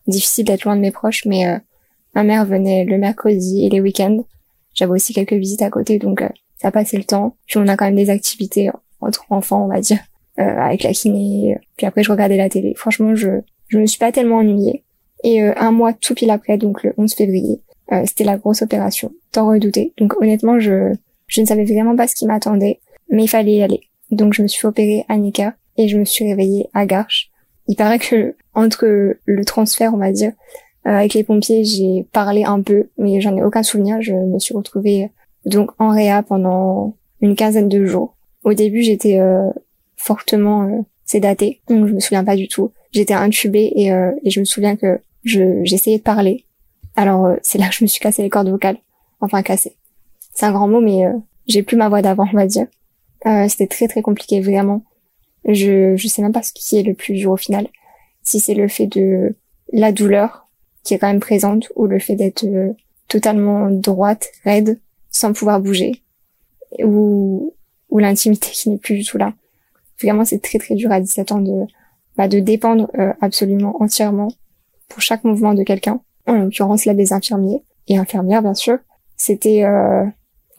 difficile 0.07 0.45
d'être 0.45 0.63
loin 0.63 0.75
de 0.75 0.81
mes 0.81 0.89
proches, 0.89 1.25
mais 1.25 1.45
ma 2.15 2.23
mère 2.23 2.43
venait 2.43 2.85
le 2.85 2.97
mercredi 2.97 3.65
et 3.65 3.69
les 3.69 3.81
week-ends. 3.81 4.25
J'avais 4.73 4.93
aussi 4.93 5.13
quelques 5.13 5.33
visites 5.33 5.61
à 5.61 5.69
côté, 5.69 5.99
donc 5.99 6.23
ça 6.59 6.71
passait 6.71 6.97
le 6.97 7.03
temps. 7.03 7.35
Puis 7.45 7.59
on 7.59 7.67
a 7.67 7.77
quand 7.77 7.85
même 7.85 7.95
des 7.95 8.09
activités 8.09 8.71
entre 8.99 9.25
enfants, 9.29 9.65
on 9.65 9.67
va 9.67 9.79
dire, 9.79 9.99
avec 10.37 10.81
la 10.81 10.91
kiné. 10.91 11.55
Puis 11.75 11.85
après, 11.85 12.01
je 12.01 12.11
regardais 12.11 12.37
la 12.37 12.49
télé. 12.49 12.73
Franchement, 12.75 13.13
je 13.13 13.41
je 13.67 13.77
me 13.77 13.85
suis 13.85 13.99
pas 13.99 14.11
tellement 14.11 14.37
ennuyée. 14.37 14.83
Et 15.23 15.41
un 15.41 15.71
mois 15.71 15.93
tout 15.93 16.15
pile 16.15 16.31
après, 16.31 16.57
donc 16.57 16.81
le 16.81 16.95
11 16.97 17.13
février, 17.13 17.61
euh, 17.91 18.03
c'était 18.05 18.23
la 18.23 18.37
grosse 18.37 18.61
opération, 18.61 19.11
tant 19.31 19.47
redouté. 19.47 19.93
Donc 19.97 20.19
honnêtement, 20.21 20.59
je, 20.59 20.93
je 21.27 21.41
ne 21.41 21.45
savais 21.45 21.63
vraiment 21.63 21.95
pas 21.95 22.07
ce 22.07 22.15
qui 22.15 22.25
m'attendait, 22.25 22.79
mais 23.09 23.23
il 23.23 23.27
fallait 23.27 23.55
y 23.55 23.63
aller. 23.63 23.81
Donc 24.11 24.33
je 24.33 24.41
me 24.41 24.47
suis 24.47 24.65
opérer 24.67 25.05
à 25.07 25.17
Nika 25.17 25.55
et 25.77 25.87
je 25.87 25.97
me 25.97 26.05
suis 26.05 26.25
réveillée 26.25 26.69
à 26.73 26.85
Garches. 26.85 27.29
Il 27.67 27.75
paraît 27.75 27.99
que 27.99 28.35
entre 28.53 29.15
le 29.25 29.45
transfert, 29.45 29.93
on 29.93 29.97
va 29.97 30.11
dire, 30.11 30.33
euh, 30.85 30.91
avec 30.91 31.13
les 31.13 31.23
pompiers, 31.23 31.63
j'ai 31.63 32.05
parlé 32.11 32.43
un 32.43 32.61
peu, 32.61 32.89
mais 32.97 33.21
j'en 33.21 33.35
ai 33.37 33.43
aucun 33.43 33.63
souvenir. 33.63 34.01
Je 34.01 34.13
me 34.13 34.39
suis 34.39 34.55
retrouvée 34.55 35.05
euh, 35.05 35.07
donc 35.45 35.71
en 35.79 35.89
réa 35.89 36.23
pendant 36.23 36.95
une 37.21 37.35
quinzaine 37.35 37.69
de 37.69 37.85
jours. 37.85 38.15
Au 38.43 38.53
début, 38.53 38.81
j'étais 38.81 39.19
fortement 39.97 40.85
sédatée, 41.03 41.59
donc 41.67 41.87
je 41.87 41.93
me 41.93 41.99
souviens 41.99 42.23
pas 42.23 42.35
du 42.37 42.47
tout. 42.47 42.71
J'étais 42.91 43.13
intubée 43.13 43.71
et, 43.75 43.87
et 43.87 44.29
je 44.29 44.39
me 44.39 44.45
souviens 44.45 44.77
que 44.77 44.99
je 45.23 45.61
j'essayais 45.63 45.97
de 45.97 46.03
parler, 46.03 46.45
alors 46.97 47.27
euh, 47.27 47.35
c'est 47.43 47.59
là 47.59 47.69
que 47.69 47.75
je 47.75 47.83
me 47.83 47.87
suis 47.87 48.01
cassé 48.01 48.23
les 48.23 48.29
cordes 48.29 48.49
vocales. 48.49 48.79
Enfin 49.21 49.41
cassé. 49.43 49.77
C'est 50.33 50.45
un 50.45 50.51
grand 50.51 50.67
mot, 50.67 50.81
mais 50.81 51.05
euh, 51.05 51.13
j'ai 51.47 51.63
plus 51.63 51.77
ma 51.77 51.89
voix 51.89 52.01
d'avant, 52.01 52.27
on 52.31 52.35
va 52.35 52.47
dire. 52.47 52.67
Euh, 53.25 53.47
c'était 53.47 53.67
très 53.67 53.87
très 53.87 54.01
compliqué, 54.01 54.41
vraiment. 54.41 54.83
Je 55.45 55.95
je 55.95 56.07
sais 56.07 56.21
même 56.21 56.33
pas 56.33 56.43
ce 56.43 56.51
qui 56.51 56.77
est 56.77 56.83
le 56.83 56.95
plus 56.95 57.13
dur 57.13 57.31
au 57.31 57.37
final. 57.37 57.67
Si 58.23 58.39
c'est 58.39 58.55
le 58.55 58.67
fait 58.67 58.87
de 58.87 59.35
la 59.71 59.91
douleur 59.91 60.47
qui 60.83 60.93
est 60.93 60.99
quand 60.99 61.07
même 61.07 61.19
présente 61.19 61.71
ou 61.75 61.85
le 61.85 61.99
fait 61.99 62.15
d'être 62.15 62.45
totalement 63.07 63.69
droite, 63.69 64.29
raide, 64.43 64.79
sans 65.11 65.33
pouvoir 65.33 65.59
bouger, 65.59 66.01
ou 66.83 67.53
ou 67.89 67.99
l'intimité 67.99 68.49
qui 68.51 68.69
n'est 68.69 68.77
plus 68.77 68.97
du 68.97 69.05
tout 69.05 69.17
là. 69.17 69.33
Vraiment, 70.01 70.25
c'est 70.25 70.39
très 70.39 70.57
très 70.59 70.75
dur 70.75 70.91
à 70.91 70.99
17 70.99 71.31
ans 71.31 71.41
de 71.41 71.65
bah, 72.17 72.27
de 72.27 72.39
dépendre 72.39 72.89
absolument 73.21 73.81
entièrement 73.81 74.29
pour 74.89 75.01
chaque 75.01 75.23
mouvement 75.23 75.53
de 75.53 75.63
quelqu'un 75.63 76.01
en 76.27 76.33
l'occurrence 76.33 76.85
là 76.85 76.93
des 76.93 77.13
infirmiers 77.13 77.63
et 77.87 77.97
infirmières 77.97 78.41
bien 78.41 78.53
sûr. 78.53 78.77
C'était 79.15 79.63
euh... 79.63 80.05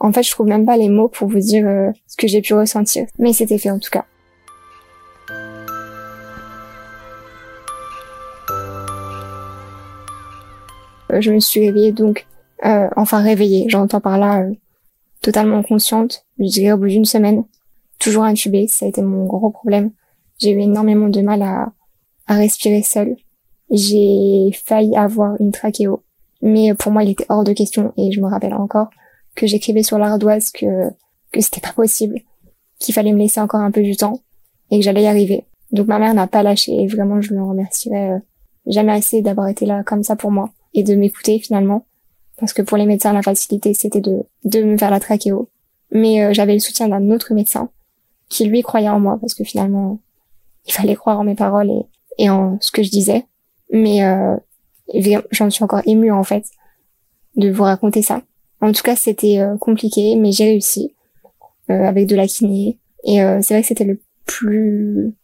en 0.01 0.13
fait 0.13 0.23
je 0.23 0.31
trouve 0.31 0.47
même 0.47 0.67
pas 0.67 0.77
les 0.77 0.89
mots 0.89 1.09
pour 1.09 1.29
vous 1.29 1.39
dire 1.39 1.67
euh, 1.67 1.91
ce 2.07 2.17
que 2.17 2.27
j'ai 2.27 2.43
pu 2.43 2.55
ressentir, 2.55 3.07
mais 3.19 3.33
c'était 3.33 3.59
fait 3.59 3.71
en 3.71 3.79
tout 3.79 3.91
cas. 3.91 4.05
Euh, 11.11 11.21
je 11.21 11.33
me 11.33 11.41
suis 11.41 11.67
réveillée 11.67 11.93
donc, 11.93 12.27
euh, 12.65 12.89
enfin 12.97 13.23
réveillée, 13.23 13.67
j'entends 13.69 14.01
par 14.01 14.19
là 14.19 14.45
totalement 15.23 15.63
consciente, 15.63 16.27
je 16.39 16.45
dirais 16.45 16.73
au 16.73 16.77
bout 16.77 16.89
d'une 16.89 17.05
semaine, 17.05 17.45
toujours 17.99 18.25
intubée, 18.25 18.67
ça 18.69 18.87
a 18.87 18.89
été 18.89 19.03
mon 19.03 19.27
gros 19.27 19.51
problème. 19.51 19.91
J'ai 20.39 20.51
eu 20.51 20.61
énormément 20.61 21.09
de 21.09 21.21
mal 21.21 21.43
à, 21.43 21.73
à 22.27 22.35
respirer 22.35 22.83
seule 22.83 23.17
j'ai 23.71 24.51
failli 24.65 24.97
avoir 24.97 25.41
une 25.41 25.53
trachéo. 25.53 26.03
Mais 26.43 26.75
pour 26.75 26.93
moi, 26.93 27.03
il 27.03 27.11
était 27.11 27.27
hors 27.29 27.45
de 27.45 27.53
question 27.53 27.93
et 27.97 28.13
je 28.13 28.21
me 28.21 28.29
rappelle 28.29 28.55
encore 28.55 28.91
que 29.35 29.47
j'écrivais 29.47 29.83
sur 29.83 29.99
l'ardoise 29.99 30.51
que, 30.51 30.91
que 31.33 31.41
c'était 31.41 31.61
pas 31.61 31.73
possible, 31.73 32.21
qu'il 32.79 32.95
fallait 32.95 33.13
me 33.13 33.19
laisser 33.19 33.41
encore 33.41 33.61
un 33.61 33.71
peu 33.71 33.83
du 33.83 33.97
temps 33.97 34.21
et 34.71 34.79
que 34.79 34.85
j'allais 34.85 35.03
y 35.03 35.07
arriver. 35.07 35.45
Donc 35.71 35.87
ma 35.87 35.99
mère 35.99 36.15
n'a 36.15 36.27
pas 36.27 36.43
lâché 36.43 36.73
et 36.73 36.87
vraiment 36.87 37.21
je 37.21 37.35
en 37.35 37.49
remercierai 37.49 38.11
euh, 38.11 38.19
jamais 38.67 38.93
assez 38.93 39.23
d'avoir 39.23 39.49
été 39.49 39.67
là 39.67 39.83
comme 39.85 40.03
ça 40.03 40.17
pour 40.17 40.31
moi 40.31 40.51
et 40.75 40.83
de 40.83 40.95
m'écouter 40.95 41.39
finalement. 41.39 41.87
Parce 42.39 42.53
que 42.53 42.63
pour 42.63 42.77
les 42.77 42.87
médecins, 42.87 43.13
la 43.13 43.23
facilité 43.23 43.75
c'était 43.75 44.01
de, 44.01 44.23
de 44.45 44.63
me 44.63 44.79
faire 44.79 44.91
la 44.91 45.01
trachéo. 45.01 45.49
Mais 45.91 46.25
euh, 46.25 46.33
j'avais 46.33 46.55
le 46.55 46.61
soutien 46.61 46.89
d'un 46.89 47.11
autre 47.11 47.35
médecin 47.35 47.71
qui 48.29 48.45
lui 48.45 48.63
croyait 48.63 48.89
en 48.89 49.01
moi 49.01 49.19
parce 49.21 49.35
que 49.35 49.45
finalement 49.45 49.99
il 50.67 50.73
fallait 50.73 50.97
croire 50.97 51.19
en 51.19 51.25
mes 51.25 51.35
paroles 51.35 51.71
et 52.19 52.31
en 52.31 52.59
ce 52.61 52.71
que 52.71 52.83
je 52.83 52.91
disais. 52.91 53.27
Mais 53.71 54.05
euh, 54.05 54.37
j'en 55.31 55.51
suis 55.51 55.65
encore 55.65 55.83
émue 55.87 56.11
en 56.11 56.25
fait 56.25 56.45
de 57.37 57.51
vous 57.51 57.63
raconter 57.63 58.03
ça. 58.03 58.23
En 58.61 58.73
tout 58.73 58.83
cas, 58.83 58.97
c'était 58.97 59.41
compliqué, 59.61 60.17
mais 60.17 60.33
j'ai 60.33 60.45
réussi 60.45 60.95
avec 61.69 62.07
de 62.09 62.17
la 62.17 62.27
kiné. 62.27 62.79
Et 63.05 63.19
c'est 63.41 63.55
vrai 63.55 63.61
que 63.61 63.69
c'était 63.69 63.85
le 63.85 64.01
plus, 64.27 65.15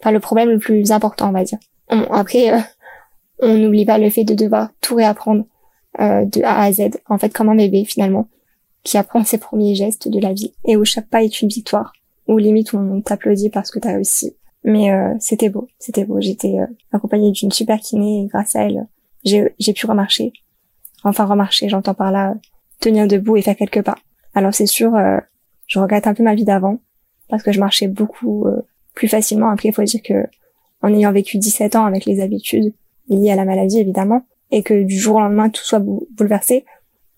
enfin 0.00 0.12
le 0.12 0.20
problème 0.20 0.50
le 0.50 0.60
plus 0.60 0.92
important, 0.92 1.30
on 1.30 1.32
va 1.32 1.42
dire. 1.42 1.58
après, 1.88 2.52
on 3.40 3.56
n'oublie 3.56 3.84
pas 3.84 3.98
le 3.98 4.08
fait 4.10 4.22
de 4.22 4.34
devoir 4.34 4.68
tout 4.80 4.94
réapprendre 4.94 5.46
de 5.98 6.42
A 6.44 6.62
à 6.62 6.70
Z, 6.70 6.90
en 7.08 7.18
fait 7.18 7.30
comme 7.30 7.48
un 7.48 7.56
bébé 7.56 7.84
finalement 7.84 8.28
qui 8.86 8.96
apprend 8.98 9.24
ses 9.24 9.38
premiers 9.38 9.74
gestes 9.74 10.08
de 10.08 10.20
la 10.20 10.32
vie 10.32 10.54
et 10.64 10.76
où 10.76 10.84
chaque 10.84 11.08
pas 11.08 11.24
est 11.24 11.42
une 11.42 11.48
victoire, 11.48 11.92
où 12.28 12.38
limite 12.38 12.72
on 12.72 13.00
t'applaudit 13.00 13.50
parce 13.50 13.72
que 13.72 13.80
t'as 13.80 13.94
réussi. 13.94 14.36
Mais 14.66 14.92
euh, 14.92 15.14
c'était 15.18 15.48
beau, 15.48 15.68
c'était 15.78 16.04
beau. 16.04 16.20
J'étais 16.20 16.58
euh, 16.58 16.66
accompagnée 16.92 17.30
d'une 17.30 17.52
super 17.52 17.80
kiné 17.80 18.22
et 18.22 18.26
grâce 18.26 18.54
à 18.54 18.64
elle, 18.64 18.86
j'ai 19.24 19.72
pu 19.72 19.86
remarcher. 19.86 20.32
Enfin 21.04 21.24
remarcher, 21.24 21.68
j'entends 21.68 21.94
par 21.94 22.12
là 22.12 22.34
tenir 22.80 23.06
debout 23.06 23.36
et 23.36 23.42
faire 23.42 23.56
quelques 23.56 23.82
pas. 23.82 23.96
Alors 24.34 24.52
c'est 24.52 24.66
sûr, 24.66 24.94
euh, 24.94 25.18
je 25.66 25.78
regrette 25.78 26.06
un 26.06 26.14
peu 26.14 26.22
ma 26.22 26.34
vie 26.34 26.44
d'avant 26.44 26.80
parce 27.28 27.42
que 27.42 27.52
je 27.52 27.60
marchais 27.60 27.88
beaucoup 27.88 28.46
plus 28.94 29.08
facilement. 29.08 29.48
Après, 29.48 29.70
il 29.70 29.72
faut 29.72 29.82
dire 29.82 30.02
que 30.02 30.26
en 30.82 30.92
ayant 30.92 31.12
vécu 31.12 31.38
17 31.38 31.74
ans 31.76 31.86
avec 31.86 32.04
les 32.04 32.20
habitudes 32.20 32.74
liées 33.08 33.30
à 33.30 33.36
la 33.36 33.44
maladie 33.44 33.80
évidemment, 33.80 34.26
et 34.50 34.62
que 34.62 34.82
du 34.82 34.98
jour 34.98 35.16
au 35.16 35.20
lendemain 35.20 35.48
tout 35.48 35.62
soit 35.62 35.80
bouleversé, 35.80 36.64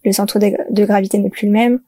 le 0.05 0.13
centre 0.13 0.39
de, 0.39 0.85
gravité 0.85 1.19
n'est 1.19 1.31
plus 1.31 1.47
le 1.47 1.53
même. 1.53 1.81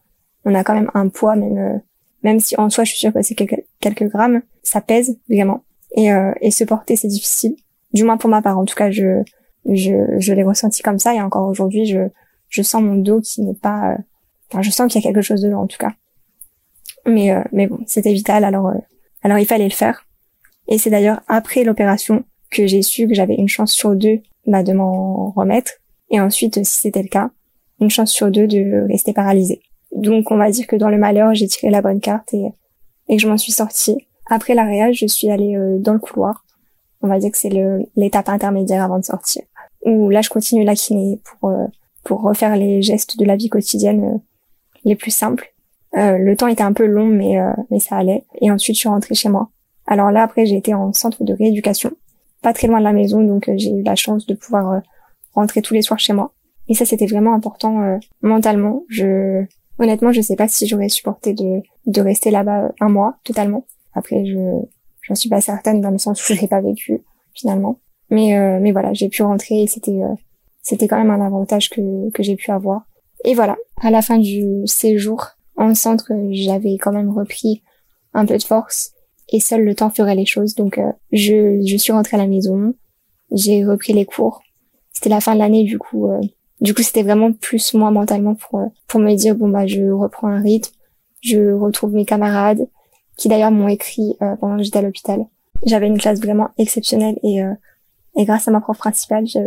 On 0.44 0.54
a 0.54 0.64
quand 0.64 0.74
même 0.74 0.90
un 0.94 1.08
poids, 1.08 1.36
même 1.36 1.58
euh, 1.58 1.78
même 2.22 2.40
si 2.40 2.54
en 2.58 2.70
soi 2.70 2.84
je 2.84 2.90
suis 2.90 2.98
sûre 2.98 3.12
que 3.12 3.22
c'est 3.22 3.34
quelques, 3.34 4.08
grammes, 4.08 4.42
ça 4.62 4.80
pèse 4.80 5.18
vraiment. 5.28 5.64
Et, 5.96 6.12
euh, 6.12 6.32
se 6.50 6.64
porter 6.64 6.96
c'est 6.96 7.08
difficile. 7.08 7.56
Du 7.92 8.04
moins 8.04 8.16
pour 8.16 8.30
ma 8.30 8.42
part, 8.42 8.58
en 8.58 8.64
tout 8.64 8.74
cas 8.74 8.90
je 8.90 9.22
je, 9.66 10.32
l'ai 10.32 10.42
ressenti 10.42 10.82
comme 10.82 10.98
ça 10.98 11.14
et 11.14 11.20
encore 11.20 11.46
aujourd'hui 11.48 11.86
je 11.86 12.08
je 12.48 12.62
sens 12.62 12.82
mon 12.82 12.96
dos 12.96 13.20
qui 13.20 13.42
n'est 13.42 13.54
pas, 13.54 13.96
euh, 14.54 14.62
je 14.62 14.70
sens 14.70 14.90
qu'il 14.90 15.00
y 15.00 15.04
a 15.04 15.06
quelque 15.06 15.22
chose 15.22 15.42
dedans 15.42 15.62
en 15.62 15.66
tout 15.66 15.78
cas. 15.78 15.92
Mais 17.06 17.34
mais 17.52 17.66
bon 17.66 17.78
c'était 17.86 18.12
vital 18.12 18.44
alors 18.44 18.72
alors 19.22 19.38
il 19.38 19.46
fallait 19.46 19.68
le 19.68 19.70
faire. 19.70 20.06
Et 20.68 20.78
c'est 20.78 20.90
d'ailleurs 20.90 21.20
après 21.28 21.64
l'opération 21.64 22.24
que 22.50 22.66
j'ai 22.66 22.82
su 22.82 23.06
que 23.06 23.14
j'avais 23.14 23.34
une 23.34 23.48
chance 23.48 23.72
sur 23.72 23.94
deux 23.94 24.20
bah, 24.46 24.62
de 24.62 24.72
m'en 24.72 25.30
remettre. 25.30 25.72
Et 26.10 26.20
ensuite, 26.20 26.64
si 26.64 26.80
c'était 26.80 27.02
le 27.02 27.08
cas, 27.08 27.30
une 27.80 27.90
chance 27.90 28.10
sur 28.10 28.30
deux 28.30 28.46
de 28.46 28.86
rester 28.88 29.12
paralysée. 29.12 29.62
Donc 29.92 30.30
on 30.30 30.36
va 30.36 30.50
dire 30.50 30.66
que 30.66 30.76
dans 30.76 30.88
le 30.88 30.98
malheur, 30.98 31.34
j'ai 31.34 31.46
tiré 31.46 31.70
la 31.70 31.82
bonne 31.82 32.00
carte 32.00 32.32
et, 32.34 32.52
et 33.08 33.18
je 33.18 33.28
m'en 33.28 33.36
suis 33.36 33.52
sortie. 33.52 34.06
Après 34.26 34.54
l'arrière, 34.54 34.92
je 34.92 35.06
suis 35.06 35.30
allée 35.30 35.56
euh, 35.56 35.78
dans 35.78 35.92
le 35.92 35.98
couloir. 35.98 36.44
On 37.02 37.08
va 37.08 37.18
dire 37.18 37.32
que 37.32 37.38
c'est 37.38 37.50
l'étape 37.96 38.28
intermédiaire 38.28 38.84
avant 38.84 38.98
de 38.98 39.04
sortir. 39.04 39.42
Où 39.84 40.10
là, 40.10 40.20
je 40.20 40.28
continue 40.28 40.64
la 40.64 40.74
kiné 40.74 41.20
pour 41.24 41.50
euh, 41.50 41.66
pour 42.04 42.22
refaire 42.22 42.56
les 42.56 42.82
gestes 42.82 43.18
de 43.18 43.24
la 43.24 43.36
vie 43.36 43.48
quotidienne 43.48 44.04
euh, 44.04 44.18
les 44.84 44.96
plus 44.96 45.10
simples. 45.10 45.52
le 45.92 46.34
temps 46.34 46.46
était 46.46 46.62
un 46.62 46.72
peu 46.72 46.86
long, 46.86 47.06
mais 47.06 47.36
mais 47.70 47.80
ça 47.80 47.96
allait. 47.96 48.24
Et 48.40 48.50
ensuite, 48.50 48.76
je 48.76 48.80
suis 48.80 48.88
rentrée 48.88 49.14
chez 49.14 49.28
moi. 49.28 49.50
Alors 49.86 50.10
là, 50.10 50.22
après, 50.22 50.46
j'ai 50.46 50.56
été 50.56 50.72
en 50.72 50.92
centre 50.92 51.24
de 51.24 51.34
rééducation, 51.34 51.90
pas 52.42 52.52
très 52.52 52.68
loin 52.68 52.78
de 52.78 52.84
la 52.84 52.92
maison, 52.92 53.22
donc 53.22 53.50
j'ai 53.56 53.72
eu 53.72 53.82
la 53.82 53.96
chance 53.96 54.26
de 54.26 54.34
pouvoir 54.34 54.80
rentrer 55.34 55.62
tous 55.62 55.74
les 55.74 55.82
soirs 55.82 55.98
chez 55.98 56.12
moi. 56.12 56.32
Et 56.70 56.74
ça, 56.74 56.84
c'était 56.84 57.06
vraiment 57.06 57.34
important 57.34 57.82
euh, 57.82 57.98
mentalement. 58.22 58.84
Je, 58.88 59.44
honnêtement, 59.80 60.12
je 60.12 60.20
sais 60.20 60.36
pas 60.36 60.46
si 60.46 60.68
j'aurais 60.68 60.88
supporté 60.88 61.32
de, 61.32 61.62
de 61.86 62.00
rester 62.00 62.30
là-bas 62.30 62.72
un 62.80 62.88
mois 62.88 63.16
totalement. 63.24 63.66
Après, 63.94 64.24
je, 64.24 64.38
j'en 65.02 65.14
suis 65.14 65.28
pas 65.28 65.40
certaine 65.40 65.80
dans 65.80 65.90
le 65.90 65.98
sens 65.98 66.22
où 66.22 66.34
je 66.34 66.40
l'ai 66.40 66.46
pas 66.46 66.60
vécu 66.60 67.02
finalement. 67.34 67.80
Mais, 68.10 68.38
euh, 68.38 68.58
mais 68.60 68.72
voilà, 68.72 68.92
j'ai 68.92 69.08
pu 69.08 69.22
rentrer 69.22 69.62
et 69.62 69.66
c'était, 69.66 70.02
euh, 70.02 70.14
c'était 70.62 70.86
quand 70.86 70.98
même 70.98 71.10
un 71.10 71.24
avantage 71.24 71.70
que, 71.70 72.10
que 72.10 72.22
j'ai 72.22 72.36
pu 72.36 72.50
avoir. 72.50 72.82
Et 73.24 73.34
voilà, 73.34 73.56
à 73.80 73.90
la 73.90 74.02
fin 74.02 74.18
du 74.18 74.44
séjour 74.66 75.26
en 75.56 75.74
centre, 75.74 76.12
j'avais 76.30 76.76
quand 76.78 76.92
même 76.92 77.10
repris 77.10 77.62
un 78.12 78.26
peu 78.26 78.36
de 78.36 78.42
force 78.42 78.92
et 79.32 79.40
seul 79.40 79.64
le 79.64 79.74
temps 79.74 79.90
ferait 79.90 80.14
les 80.14 80.26
choses. 80.26 80.54
Donc, 80.54 80.80
je, 81.12 81.62
je 81.64 81.76
suis 81.76 81.92
rentrée 81.92 82.16
à 82.16 82.20
la 82.20 82.26
maison, 82.26 82.74
j'ai 83.32 83.64
repris 83.64 83.92
les 83.92 84.06
cours. 84.06 84.42
C'était 84.92 85.10
la 85.10 85.20
fin 85.20 85.34
de 85.34 85.38
l'année, 85.38 85.64
du 85.64 85.78
coup, 85.78 86.10
du 86.60 86.74
coup, 86.74 86.82
c'était 86.82 87.02
vraiment 87.02 87.32
plus 87.32 87.72
moi 87.74 87.90
mentalement 87.90 88.34
pour 88.34 88.60
euh, 88.60 88.66
pour 88.86 89.00
me 89.00 89.14
dire 89.14 89.34
bon 89.34 89.48
bah 89.48 89.66
je 89.66 89.90
reprends 89.90 90.28
un 90.28 90.40
rythme, 90.40 90.72
je 91.22 91.52
retrouve 91.52 91.94
mes 91.94 92.04
camarades 92.04 92.66
qui 93.16 93.28
d'ailleurs 93.28 93.50
m'ont 93.50 93.68
écrit 93.68 94.16
euh, 94.22 94.36
pendant 94.36 94.56
que 94.56 94.62
j'étais 94.62 94.78
à 94.78 94.82
l'hôpital. 94.82 95.24
J'avais 95.64 95.86
une 95.86 95.98
classe 95.98 96.20
vraiment 96.20 96.50
exceptionnelle 96.58 97.18
et 97.22 97.42
euh, 97.42 97.54
et 98.16 98.24
grâce 98.24 98.48
à 98.48 98.50
ma 98.50 98.60
prof 98.60 98.76
principale, 98.76 99.26
je 99.26 99.38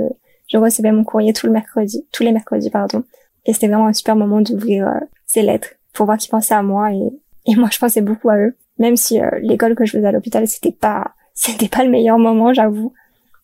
je 0.48 0.58
recevais 0.58 0.92
mon 0.92 1.04
courrier 1.04 1.34
tout 1.34 1.46
le 1.46 1.54
mercredi, 1.54 2.06
tous 2.12 2.24
les 2.24 2.32
mercredis 2.32 2.72
pardon. 2.72 3.04
Et 3.46 3.54
c'était 3.54 3.68
vraiment 3.68 3.88
un 3.88 3.94
super 3.94 4.16
moment 4.16 4.42
d'ouvrir 4.42 4.92
ces 5.28 5.42
lettres 5.42 5.70
pour 5.94 6.06
voir 6.06 6.18
qu'ils 6.18 6.32
pensaient 6.32 6.54
à 6.54 6.64
moi 6.64 6.92
et 6.94 7.10
et 7.46 7.56
moi 7.56 7.70
je 7.72 7.78
pensais 7.78 8.02
beaucoup 8.02 8.30
à 8.30 8.38
eux. 8.38 8.56
Même 8.80 8.96
si 8.96 9.20
l'école 9.42 9.76
que 9.76 9.86
je 9.86 9.92
faisais 9.92 10.08
à 10.08 10.12
l'hôpital 10.12 10.48
c'était 10.48 10.72
pas 10.72 11.14
c'était 11.36 11.70
pas 11.70 11.84
le 11.84 11.92
meilleur 11.92 12.18
moment, 12.18 12.54
j'avoue. 12.54 12.94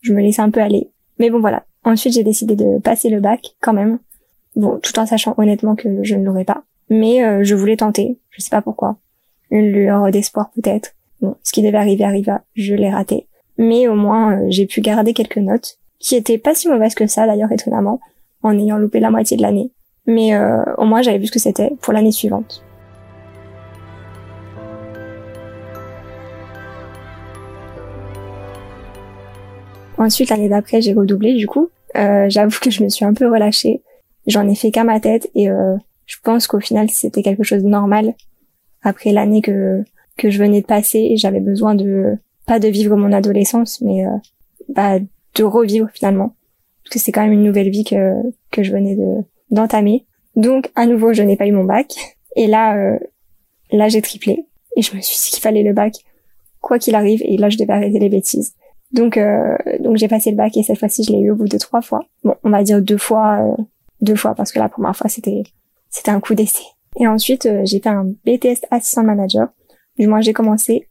Je 0.01 0.13
me 0.13 0.21
laissais 0.21 0.41
un 0.41 0.49
peu 0.49 0.61
aller. 0.61 0.89
Mais 1.19 1.29
bon 1.29 1.39
voilà, 1.39 1.65
Ensuite, 1.83 2.13
j'ai 2.13 2.23
décidé 2.23 2.55
de 2.55 2.79
passer 2.79 3.09
le 3.09 3.19
bac 3.19 3.55
quand 3.61 3.73
même. 3.73 3.99
Bon, 4.55 4.79
tout 4.81 4.97
en 4.99 5.05
sachant 5.05 5.33
honnêtement 5.37 5.75
que 5.75 6.03
je 6.03 6.15
ne 6.15 6.25
l'aurais 6.25 6.45
pas. 6.45 6.63
Mais 6.89 7.23
euh, 7.23 7.43
je 7.43 7.55
voulais 7.55 7.77
tenter, 7.77 8.17
je 8.31 8.41
sais 8.41 8.49
pas 8.49 8.61
pourquoi. 8.61 8.97
Une 9.51 9.71
lueur 9.71 10.09
d'espoir 10.11 10.51
peut-être. 10.51 10.95
Bon, 11.21 11.35
ce 11.43 11.51
qui 11.51 11.61
devait 11.61 11.77
arriver 11.77 12.03
arriva, 12.03 12.41
je 12.55 12.73
l'ai 12.75 12.89
raté. 12.89 13.27
Mais 13.57 13.87
au 13.87 13.95
moins, 13.95 14.37
euh, 14.37 14.45
j'ai 14.49 14.65
pu 14.65 14.81
garder 14.81 15.13
quelques 15.13 15.37
notes, 15.37 15.79
qui 15.99 16.15
étaient 16.15 16.37
pas 16.37 16.55
si 16.55 16.67
mauvaises 16.67 16.95
que 16.95 17.07
ça 17.07 17.27
d'ailleurs 17.27 17.51
étonnamment, 17.51 17.99
en 18.41 18.57
ayant 18.57 18.77
loupé 18.77 18.99
la 18.99 19.11
moitié 19.11 19.37
de 19.37 19.41
l'année. 19.41 19.71
Mais 20.05 20.33
euh, 20.33 20.63
au 20.77 20.85
moins, 20.85 21.01
j'avais 21.01 21.19
vu 21.19 21.27
ce 21.27 21.31
que 21.31 21.39
c'était 21.39 21.71
pour 21.81 21.93
l'année 21.93 22.11
suivante. 22.11 22.63
Ensuite, 29.99 30.29
l'année 30.29 30.49
d'après, 30.49 30.81
j'ai 30.81 30.93
redoublé 30.93 31.35
du 31.35 31.45
coup. 31.45 31.69
Euh, 31.97 32.27
J'avoue 32.29 32.57
que 32.59 32.71
je 32.71 32.83
me 32.83 32.89
suis 32.89 33.05
un 33.05 33.13
peu 33.13 33.29
relâchée. 33.29 33.83
J'en 34.27 34.47
ai 34.47 34.55
fait 34.55 34.71
qu'à 34.71 34.85
ma 34.85 34.99
tête 34.99 35.29
et 35.35 35.49
euh, 35.49 35.75
je 36.05 36.15
pense 36.23 36.47
qu'au 36.47 36.59
final, 36.59 36.89
c'était 36.89 37.21
quelque 37.21 37.43
chose 37.43 37.63
de 37.63 37.67
normal. 37.67 38.15
Après 38.81 39.11
l'année 39.11 39.41
que 39.41 39.83
que 40.17 40.29
je 40.29 40.39
venais 40.39 40.61
de 40.61 40.65
passer, 40.65 41.15
j'avais 41.15 41.39
besoin 41.39 41.75
de 41.75 42.17
pas 42.45 42.59
de 42.59 42.67
vivre 42.67 42.95
mon 42.95 43.11
adolescence, 43.11 43.81
mais 43.81 44.05
euh, 44.05 44.09
bah, 44.69 44.99
de 44.99 45.43
revivre 45.43 45.89
finalement, 45.93 46.35
parce 46.83 46.93
que 46.93 46.99
c'est 46.99 47.11
quand 47.11 47.21
même 47.21 47.33
une 47.33 47.43
nouvelle 47.43 47.69
vie 47.69 47.83
que 47.83 48.13
que 48.51 48.63
je 48.63 48.71
venais 48.71 48.95
de 48.95 49.23
d'entamer. 49.51 50.05
Donc 50.35 50.71
à 50.75 50.85
nouveau, 50.85 51.11
je 51.13 51.23
n'ai 51.23 51.35
pas 51.35 51.47
eu 51.47 51.51
mon 51.51 51.65
bac 51.65 51.93
et 52.37 52.47
là 52.47 52.77
euh, 52.77 52.99
là 53.71 53.89
j'ai 53.89 54.01
triplé 54.01 54.45
et 54.77 54.81
je 54.81 54.95
me 54.95 55.01
suis 55.01 55.19
dit 55.19 55.31
qu'il 55.31 55.41
fallait 55.41 55.63
le 55.63 55.73
bac 55.73 55.93
quoi 56.61 56.79
qu'il 56.79 56.95
arrive 56.95 57.21
et 57.25 57.37
là 57.37 57.49
je 57.49 57.57
devais 57.57 57.73
arrêter 57.73 57.99
les 57.99 58.09
bêtises. 58.09 58.53
Donc, 58.91 59.17
euh, 59.17 59.55
donc 59.79 59.97
j'ai 59.97 60.07
passé 60.07 60.31
le 60.31 60.37
bac 60.37 60.55
et 60.57 60.63
cette 60.63 60.79
fois-ci, 60.79 61.03
je 61.03 61.11
l'ai 61.11 61.19
eu 61.19 61.31
au 61.31 61.35
bout 61.35 61.47
de 61.47 61.57
trois 61.57 61.81
fois. 61.81 62.01
Bon, 62.23 62.35
on 62.43 62.49
va 62.49 62.63
dire 62.63 62.81
deux 62.81 62.97
fois, 62.97 63.39
euh, 63.41 63.63
deux 64.01 64.15
fois 64.15 64.33
parce 64.35 64.51
que 64.51 64.59
la 64.59 64.69
première 64.69 64.95
fois, 64.95 65.09
c'était, 65.09 65.43
c'était 65.89 66.11
un 66.11 66.19
coup 66.19 66.33
d'essai. 66.33 66.63
Et 66.99 67.07
ensuite, 67.07 67.45
euh, 67.45 67.61
j'ai 67.65 67.79
fait 67.79 67.89
un 67.89 68.05
BTS 68.25 68.65
assistant 68.71 69.03
manager. 69.03 69.49
Du 69.97 70.07
moins, 70.07 70.21
j'ai 70.21 70.33
commencé, 70.33 70.87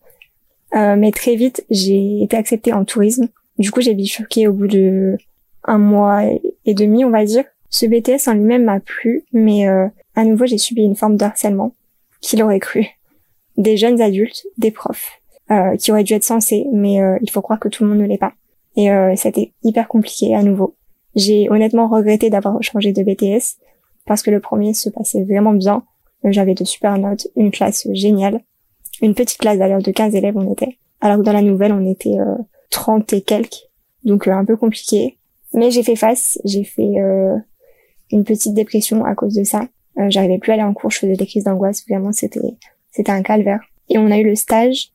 mais 0.75 1.11
très 1.13 1.35
vite, 1.35 1.65
j'ai 1.71 2.23
été 2.23 2.37
acceptée 2.37 2.75
en 2.75 2.85
tourisme. 2.85 3.29
Du 3.59 3.71
coup, 3.71 3.81
j'ai 3.81 3.95
bifurqué 3.95 4.47
au 4.49 4.53
bout 4.53 4.67
de 4.67 5.17
un 5.65 5.79
mois 5.79 6.25
et 6.67 6.75
demi, 6.75 7.07
on 7.07 7.11
va 7.11 7.25
dire. 7.25 7.45
Ce 7.71 7.87
BTS 7.87 8.29
en 8.29 8.35
lui-même 8.35 8.65
m'a 8.65 8.81
plu, 8.81 9.25
mais 9.33 9.67
à 10.15 10.25
nouveau, 10.25 10.45
j'ai 10.45 10.59
subi 10.59 10.83
une 10.83 10.95
forme 10.95 11.17
de 11.17 11.25
harcèlement. 11.25 11.73
Qui 12.21 12.37
l'aurait 12.37 12.61
cru 12.61 12.87
Des 13.57 13.79
jeunes 13.79 14.03
adultes, 14.03 14.47
des 14.59 14.71
profs, 14.71 15.21
euh, 15.28 15.28
qui 15.79 15.93
aurait 15.93 16.05
dû 16.05 16.15
être 16.15 16.25
censé, 16.25 16.67
mais 16.73 17.01
euh, 17.03 17.19
il 17.23 17.31
faut 17.31 17.41
croire 17.41 17.59
que 17.59 17.69
tout 17.69 17.85
le 17.85 17.91
monde 17.91 18.01
ne 18.01 18.07
l'est 18.07 18.19
pas. 18.19 18.33
Et 18.77 18.91
euh, 18.91 19.15
c'était 19.17 19.53
hyper 19.63 19.89
compliqué 19.89 20.35
à 20.35 20.43
nouveau. 20.43 20.77
J'ai 21.15 21.51
honnêtement 21.51 21.89
regretté 21.89 22.31
d'avoir 22.31 22.63
changé 22.63 22.93
de 22.93 23.03
BTS 23.03 23.59
parce 24.07 24.23
que 24.23 24.31
le 24.31 24.41
premier 24.41 24.75
se 24.75 24.91
passait 24.91 25.25
vraiment 25.25 25.53
bien. 25.53 25.83
J'avais 26.25 26.55
de 26.55 26.65
super 26.65 26.99
notes, 26.99 27.29
une 27.37 27.51
classe 27.51 27.89
géniale, 27.93 28.41
une 29.01 29.15
petite 29.15 29.39
classe 29.39 29.59
d'ailleurs 29.59 29.83
de 29.83 29.91
15 29.91 30.15
élèves 30.15 30.37
on 30.37 30.53
était, 30.53 30.79
alors 31.01 31.19
que 31.19 31.23
dans 31.23 31.33
la 31.33 31.43
nouvelle 31.43 31.73
on 31.73 31.89
était 31.89 32.17
30 32.71 33.13
et 33.13 33.23
quelques, 33.23 33.69
donc 34.05 34.27
un 34.27 34.45
peu 34.45 34.57
compliqué. 34.57 35.17
Mais 35.55 35.71
j'ai 35.71 35.85
fait 35.85 35.95
face, 35.95 36.39
j'ai 36.45 36.65
fait 36.65 36.95
une 38.11 38.25
petite 38.25 38.55
dépression 38.55 39.05
à 39.05 39.15
cause 39.15 39.35
de 39.35 39.45
ça. 39.45 39.69
J'arrivais 40.09 40.39
plus 40.39 40.51
à 40.51 40.55
aller 40.55 40.65
en 40.65 40.75
cours, 40.75 40.91
je 40.91 40.99
faisais 40.99 41.15
des 41.15 41.27
crises 41.27 41.45
d'angoisse, 41.45 41.85
vraiment 41.89 42.13
c'était 42.13 42.57
c'était 42.91 43.13
un 43.13 43.23
calvaire. 43.23 43.61
Et 43.89 43.99
on 43.99 44.11
a 44.11 44.19
eu 44.19 44.25
le 44.25 44.35
stage 44.35 44.91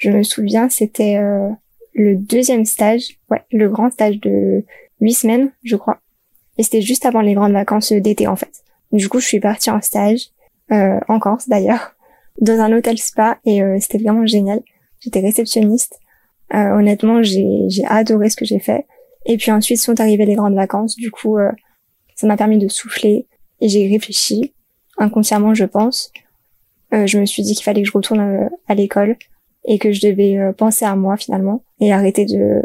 je 0.00 0.10
me 0.10 0.22
souviens, 0.22 0.68
c'était 0.68 1.16
euh, 1.16 1.48
le 1.94 2.16
deuxième 2.16 2.64
stage, 2.64 3.18
ouais, 3.30 3.42
le 3.52 3.68
grand 3.68 3.90
stage 3.90 4.18
de 4.20 4.64
huit 5.00 5.14
semaines, 5.14 5.52
je 5.62 5.76
crois. 5.76 5.98
Et 6.58 6.62
c'était 6.62 6.82
juste 6.82 7.06
avant 7.06 7.20
les 7.20 7.34
grandes 7.34 7.52
vacances 7.52 7.92
d'été 7.92 8.26
en 8.26 8.36
fait. 8.36 8.64
Du 8.92 9.08
coup, 9.08 9.20
je 9.20 9.26
suis 9.26 9.40
partie 9.40 9.70
en 9.70 9.80
stage, 9.80 10.30
euh, 10.72 10.98
en 11.08 11.18
Corse 11.18 11.48
d'ailleurs, 11.48 11.94
dans 12.40 12.58
un 12.60 12.72
hôtel 12.72 12.98
spa 12.98 13.38
et 13.44 13.62
euh, 13.62 13.78
c'était 13.80 13.98
vraiment 13.98 14.26
génial. 14.26 14.60
J'étais 15.00 15.20
réceptionniste. 15.20 15.98
honnêtement, 16.52 17.22
j'ai 17.22 17.84
adoré 17.86 18.28
ce 18.28 18.36
que 18.36 18.44
j'ai 18.44 18.58
fait. 18.58 18.86
Et 19.26 19.36
puis 19.36 19.50
ensuite 19.50 19.80
sont 19.80 20.00
arrivées 20.00 20.26
les 20.26 20.34
grandes 20.34 20.54
vacances. 20.54 20.96
Du 20.96 21.10
coup, 21.10 21.38
euh, 21.38 21.50
ça 22.14 22.26
m'a 22.26 22.36
permis 22.36 22.58
de 22.58 22.68
souffler 22.68 23.26
et 23.60 23.68
j'ai 23.68 23.88
réfléchi 23.88 24.54
inconsciemment, 24.98 25.54
je 25.54 25.64
pense. 25.64 26.12
Euh, 26.92 27.06
je 27.06 27.18
me 27.18 27.26
suis 27.26 27.42
dit 27.42 27.54
qu'il 27.54 27.64
fallait 27.64 27.82
que 27.82 27.88
je 27.88 27.92
retourne 27.92 28.20
euh, 28.20 28.48
à 28.66 28.74
l'école 28.74 29.16
et 29.64 29.78
que 29.78 29.92
je 29.92 30.06
devais 30.06 30.52
penser 30.56 30.84
à 30.84 30.96
moi 30.96 31.16
finalement 31.16 31.62
et 31.80 31.92
arrêter 31.92 32.24
de 32.24 32.62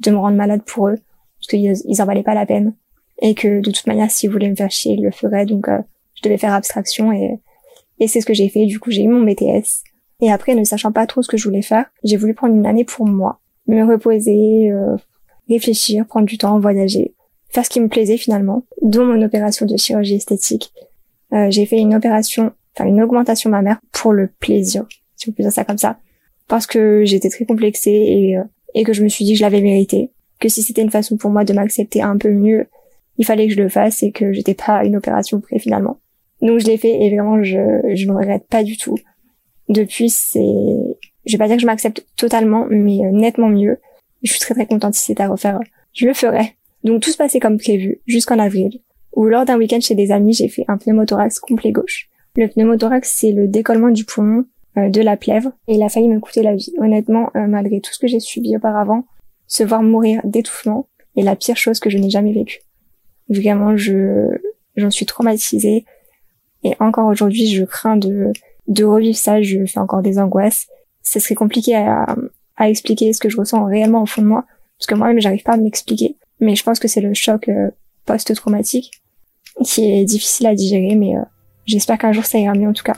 de 0.00 0.10
me 0.10 0.16
rendre 0.16 0.36
malade 0.36 0.62
pour 0.66 0.88
eux 0.88 0.98
parce 1.38 1.48
qu'ils 1.48 1.74
ils 1.84 2.02
en 2.02 2.04
valaient 2.04 2.22
pas 2.22 2.34
la 2.34 2.46
peine. 2.46 2.74
Et 3.22 3.34
que 3.34 3.60
de 3.60 3.70
toute 3.70 3.86
manière 3.86 4.10
s'ils 4.10 4.30
voulaient 4.30 4.50
me 4.50 4.56
faire 4.56 4.70
chier 4.70 4.94
ils 4.94 5.02
le 5.02 5.10
feraient 5.10 5.46
donc 5.46 5.66
je 6.14 6.22
devais 6.22 6.38
faire 6.38 6.52
abstraction 6.52 7.12
et 7.12 7.40
et 8.00 8.08
c'est 8.08 8.20
ce 8.20 8.26
que 8.26 8.34
j'ai 8.34 8.48
fait. 8.48 8.66
Du 8.66 8.80
coup 8.80 8.90
j'ai 8.90 9.02
eu 9.02 9.08
mon 9.08 9.24
BTS 9.24 9.84
et 10.20 10.30
après 10.30 10.54
ne 10.54 10.64
sachant 10.64 10.92
pas 10.92 11.06
trop 11.06 11.22
ce 11.22 11.28
que 11.28 11.36
je 11.36 11.44
voulais 11.44 11.62
faire 11.62 11.86
j'ai 12.02 12.16
voulu 12.16 12.34
prendre 12.34 12.54
une 12.54 12.66
année 12.66 12.84
pour 12.84 13.06
moi. 13.06 13.40
Me 13.66 13.82
reposer 13.82 14.70
réfléchir, 15.48 16.06
prendre 16.06 16.26
du 16.26 16.38
temps, 16.38 16.58
voyager, 16.58 17.14
faire 17.48 17.64
ce 17.64 17.70
qui 17.70 17.80
me 17.80 17.88
plaisait 17.88 18.16
finalement, 18.16 18.64
dont 18.82 19.04
mon 19.04 19.20
opération 19.22 19.66
de 19.66 19.76
chirurgie 19.76 20.16
esthétique. 20.16 20.72
Euh, 21.32 21.50
j'ai 21.50 21.66
fait 21.66 21.78
une 21.78 21.94
opération, 21.94 22.52
enfin 22.74 22.88
une 22.88 23.02
augmentation 23.02 23.50
mammaire 23.50 23.80
pour 23.92 24.12
le 24.12 24.28
plaisir, 24.28 24.86
si 25.16 25.28
on 25.28 25.32
peut 25.32 25.42
dire 25.42 25.52
ça 25.52 25.64
comme 25.64 25.78
ça, 25.78 25.98
parce 26.48 26.66
que 26.66 27.04
j'étais 27.04 27.28
très 27.28 27.44
complexée 27.44 27.90
et, 27.90 28.36
euh, 28.36 28.42
et 28.74 28.84
que 28.84 28.92
je 28.92 29.02
me 29.02 29.08
suis 29.08 29.24
dit 29.24 29.32
que 29.32 29.38
je 29.38 29.44
l'avais 29.44 29.60
mérité, 29.60 30.10
que 30.40 30.48
si 30.48 30.62
c'était 30.62 30.82
une 30.82 30.90
façon 30.90 31.16
pour 31.16 31.30
moi 31.30 31.44
de 31.44 31.52
m'accepter 31.52 32.02
un 32.02 32.16
peu 32.16 32.30
mieux, 32.30 32.66
il 33.18 33.24
fallait 33.24 33.46
que 33.46 33.54
je 33.54 33.62
le 33.62 33.68
fasse 33.68 34.02
et 34.02 34.12
que 34.12 34.32
j'étais 34.32 34.54
pas 34.54 34.84
une 34.84 34.96
opération 34.96 35.40
près 35.40 35.58
finalement. 35.58 35.98
Donc 36.42 36.58
je 36.58 36.66
l'ai 36.66 36.76
fait 36.76 37.02
et 37.02 37.14
vraiment 37.14 37.42
je 37.42 37.58
je 37.94 38.06
ne 38.06 38.12
regrette 38.12 38.46
pas 38.48 38.62
du 38.64 38.76
tout. 38.76 38.96
Depuis 39.68 40.10
c'est 40.10 40.40
je 41.24 41.32
vais 41.32 41.38
pas 41.38 41.46
dire 41.46 41.56
que 41.56 41.62
je 41.62 41.66
m'accepte 41.66 42.04
totalement 42.16 42.66
mais 42.68 43.00
euh, 43.00 43.10
nettement 43.10 43.48
mieux 43.48 43.78
je 44.24 44.30
suis 44.30 44.40
très 44.40 44.54
très 44.54 44.66
contente 44.66 44.94
si 44.94 45.04
c'était 45.04 45.22
à 45.22 45.28
refaire. 45.28 45.60
Je 45.92 46.06
le 46.06 46.14
ferai. 46.14 46.56
Donc 46.82 47.02
tout 47.02 47.10
se 47.10 47.16
passait 47.16 47.40
comme 47.40 47.58
prévu, 47.58 48.00
jusqu'en 48.06 48.38
avril, 48.38 48.80
où 49.14 49.24
lors 49.26 49.44
d'un 49.44 49.56
week-end 49.56 49.80
chez 49.80 49.94
des 49.94 50.10
amis, 50.10 50.34
j'ai 50.34 50.48
fait 50.48 50.64
un 50.68 50.76
pneumothorax 50.76 51.38
complet 51.38 51.72
gauche. 51.72 52.08
Le 52.36 52.48
pneumothorax, 52.48 53.14
c'est 53.14 53.32
le 53.32 53.46
décollement 53.46 53.90
du 53.90 54.04
poumon 54.04 54.44
de 54.76 55.00
la 55.00 55.16
plèvre, 55.16 55.52
et 55.68 55.74
il 55.74 55.82
a 55.82 55.88
failli 55.88 56.08
me 56.08 56.20
coûter 56.20 56.42
la 56.42 56.54
vie. 56.54 56.72
Honnêtement, 56.78 57.30
euh, 57.36 57.46
malgré 57.46 57.80
tout 57.80 57.92
ce 57.92 57.98
que 57.98 58.06
j'ai 58.06 58.20
subi 58.20 58.56
auparavant, 58.56 59.04
se 59.46 59.62
voir 59.62 59.82
mourir 59.82 60.20
d'étouffement 60.24 60.88
est 61.16 61.22
la 61.22 61.36
pire 61.36 61.56
chose 61.56 61.78
que 61.78 61.90
je 61.90 61.98
n'ai 61.98 62.10
jamais 62.10 62.32
vécue. 62.32 62.60
Vraiment, 63.28 63.76
je 63.76 64.28
j'en 64.76 64.90
suis 64.90 65.06
traumatisée, 65.06 65.84
et 66.64 66.74
encore 66.80 67.06
aujourd'hui, 67.06 67.46
je 67.46 67.64
crains 67.64 67.96
de 67.96 68.32
de 68.66 68.84
revivre 68.84 69.16
ça. 69.16 69.42
Je 69.42 69.64
fais 69.66 69.80
encore 69.80 70.02
des 70.02 70.18
angoisses. 70.18 70.66
Ce 71.02 71.20
serait 71.20 71.34
compliqué 71.34 71.76
à, 71.76 72.16
à 72.56 72.68
expliquer 72.68 73.12
ce 73.12 73.20
que 73.20 73.28
je 73.28 73.36
ressens 73.36 73.64
réellement 73.66 74.02
au 74.02 74.06
fond 74.06 74.22
de 74.22 74.26
moi, 74.26 74.44
parce 74.78 74.86
que 74.86 74.94
moi-même 74.94 75.20
j'arrive 75.20 75.42
pas 75.42 75.52
à 75.52 75.56
m'expliquer. 75.56 76.16
Mais 76.40 76.56
je 76.56 76.64
pense 76.64 76.78
que 76.78 76.88
c'est 76.88 77.00
le 77.00 77.14
choc 77.14 77.48
euh, 77.48 77.70
post-traumatique 78.06 78.90
qui 79.64 79.84
est 79.84 80.04
difficile 80.04 80.46
à 80.46 80.54
digérer, 80.54 80.96
mais 80.96 81.16
euh, 81.16 81.22
j'espère 81.64 81.98
qu'un 81.98 82.12
jour 82.12 82.24
ça 82.24 82.38
ira 82.38 82.54
mieux 82.54 82.68
en 82.68 82.72
tout 82.72 82.82
cas. 82.82 82.96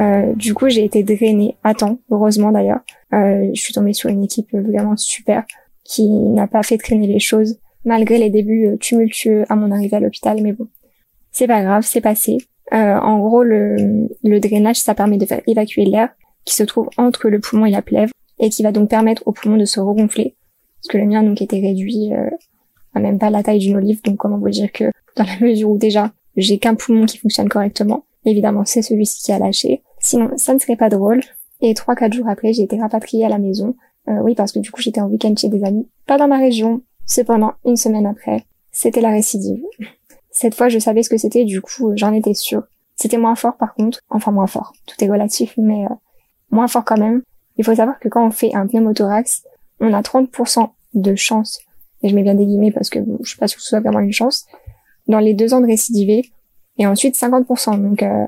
Euh, 0.00 0.32
du 0.34 0.54
coup, 0.54 0.68
j'ai 0.68 0.84
été 0.84 1.02
drainée 1.02 1.56
à 1.64 1.74
temps, 1.74 1.98
heureusement 2.10 2.52
d'ailleurs. 2.52 2.80
Euh, 3.12 3.50
je 3.52 3.60
suis 3.60 3.74
tombée 3.74 3.92
sur 3.92 4.10
une 4.10 4.24
équipe 4.24 4.52
vraiment 4.52 4.96
super 4.96 5.44
qui 5.84 6.08
n'a 6.08 6.46
pas 6.46 6.62
fait 6.62 6.78
traîner 6.78 7.06
les 7.06 7.18
choses 7.18 7.58
malgré 7.84 8.18
les 8.18 8.30
débuts 8.30 8.76
tumultueux 8.78 9.44
à 9.48 9.56
mon 9.56 9.70
arrivée 9.70 9.96
à 9.96 10.00
l'hôpital. 10.00 10.40
Mais 10.42 10.52
bon, 10.52 10.68
c'est 11.32 11.46
pas 11.46 11.62
grave, 11.62 11.84
c'est 11.84 12.00
passé. 12.00 12.38
Euh, 12.72 12.98
en 12.98 13.18
gros, 13.18 13.42
le, 13.42 14.08
le 14.22 14.40
drainage, 14.40 14.76
ça 14.76 14.94
permet 14.94 15.16
de 15.16 15.26
faire 15.26 15.40
évacuer 15.46 15.84
l'air 15.84 16.10
qui 16.44 16.54
se 16.54 16.64
trouve 16.64 16.88
entre 16.96 17.28
le 17.28 17.40
poumon 17.40 17.66
et 17.66 17.70
la 17.70 17.82
plèvre 17.82 18.12
et 18.38 18.50
qui 18.50 18.62
va 18.62 18.72
donc 18.72 18.90
permettre 18.90 19.22
au 19.26 19.32
poumon 19.32 19.56
de 19.56 19.64
se 19.64 19.80
regonfler. 19.80 20.36
Parce 20.80 20.88
que 20.88 20.98
le 20.98 21.06
mien 21.06 21.22
donc 21.22 21.42
était 21.42 21.60
réduit 21.60 22.12
euh, 22.12 22.30
à 22.94 23.00
même 23.00 23.18
pas 23.18 23.30
la 23.30 23.42
taille 23.42 23.58
d'une 23.58 23.76
olive, 23.76 24.02
donc 24.02 24.16
comment 24.16 24.38
vous 24.38 24.48
dire 24.48 24.70
que 24.72 24.84
dans 25.16 25.24
la 25.24 25.38
mesure 25.40 25.70
où 25.70 25.78
déjà 25.78 26.12
j'ai 26.36 26.58
qu'un 26.58 26.74
poumon 26.74 27.06
qui 27.06 27.18
fonctionne 27.18 27.48
correctement, 27.48 28.04
évidemment 28.24 28.64
c'est 28.64 28.82
celui-ci 28.82 29.22
qui 29.22 29.32
a 29.32 29.38
lâché. 29.38 29.82
Sinon 30.00 30.30
ça 30.36 30.54
ne 30.54 30.58
serait 30.58 30.76
pas 30.76 30.88
drôle. 30.88 31.20
Et 31.60 31.74
trois 31.74 31.96
quatre 31.96 32.12
jours 32.12 32.28
après 32.28 32.52
j'ai 32.52 32.62
été 32.62 32.78
rapatriée 32.78 33.24
à 33.24 33.28
la 33.28 33.38
maison. 33.38 33.74
Euh, 34.08 34.20
oui 34.22 34.34
parce 34.34 34.52
que 34.52 34.58
du 34.58 34.70
coup 34.70 34.80
j'étais 34.80 35.00
en 35.00 35.08
week-end 35.08 35.34
chez 35.36 35.48
des 35.48 35.64
amis, 35.64 35.88
pas 36.06 36.18
dans 36.18 36.28
ma 36.28 36.38
région. 36.38 36.82
Cependant 37.06 37.54
une 37.64 37.76
semaine 37.76 38.06
après, 38.06 38.44
c'était 38.70 39.00
la 39.00 39.10
récidive. 39.10 39.62
Cette 40.30 40.54
fois, 40.54 40.68
je 40.68 40.78
savais 40.78 41.02
ce 41.02 41.08
que 41.08 41.16
c'était, 41.16 41.44
du 41.44 41.62
coup, 41.62 41.92
j'en 41.96 42.12
étais 42.12 42.34
sûre. 42.34 42.64
C'était 42.96 43.16
moins 43.16 43.34
fort 43.34 43.56
par 43.56 43.74
contre, 43.74 44.00
enfin 44.10 44.30
moins 44.30 44.46
fort, 44.46 44.72
tout 44.86 45.02
est 45.02 45.08
relatif, 45.08 45.54
mais 45.56 45.84
euh, 45.84 45.94
moins 46.50 46.68
fort 46.68 46.84
quand 46.84 46.98
même. 46.98 47.22
Il 47.56 47.64
faut 47.64 47.74
savoir 47.74 47.98
que 47.98 48.08
quand 48.08 48.26
on 48.26 48.30
fait 48.30 48.54
un 48.54 48.66
pneumothorax, 48.66 49.44
on 49.80 49.92
a 49.92 50.02
30% 50.02 50.68
de 50.94 51.14
chance, 51.14 51.60
et 52.02 52.08
je 52.08 52.14
mets 52.14 52.22
bien 52.22 52.34
des 52.34 52.44
guillemets 52.44 52.72
parce 52.72 52.90
que 52.90 52.98
bon, 52.98 53.18
je 53.22 53.30
suis 53.30 53.38
pas 53.38 53.48
sûre 53.48 53.58
que 53.58 53.62
ce 53.62 53.68
soit 53.68 53.80
vraiment 53.80 54.00
une 54.00 54.12
chance, 54.12 54.46
dans 55.06 55.20
les 55.20 55.32
deux 55.32 55.54
ans 55.54 55.60
de 55.60 55.66
récidiver, 55.66 56.30
et 56.76 56.86
ensuite 56.86 57.16
50%. 57.16 57.80
Donc 57.80 58.02
euh, 58.02 58.26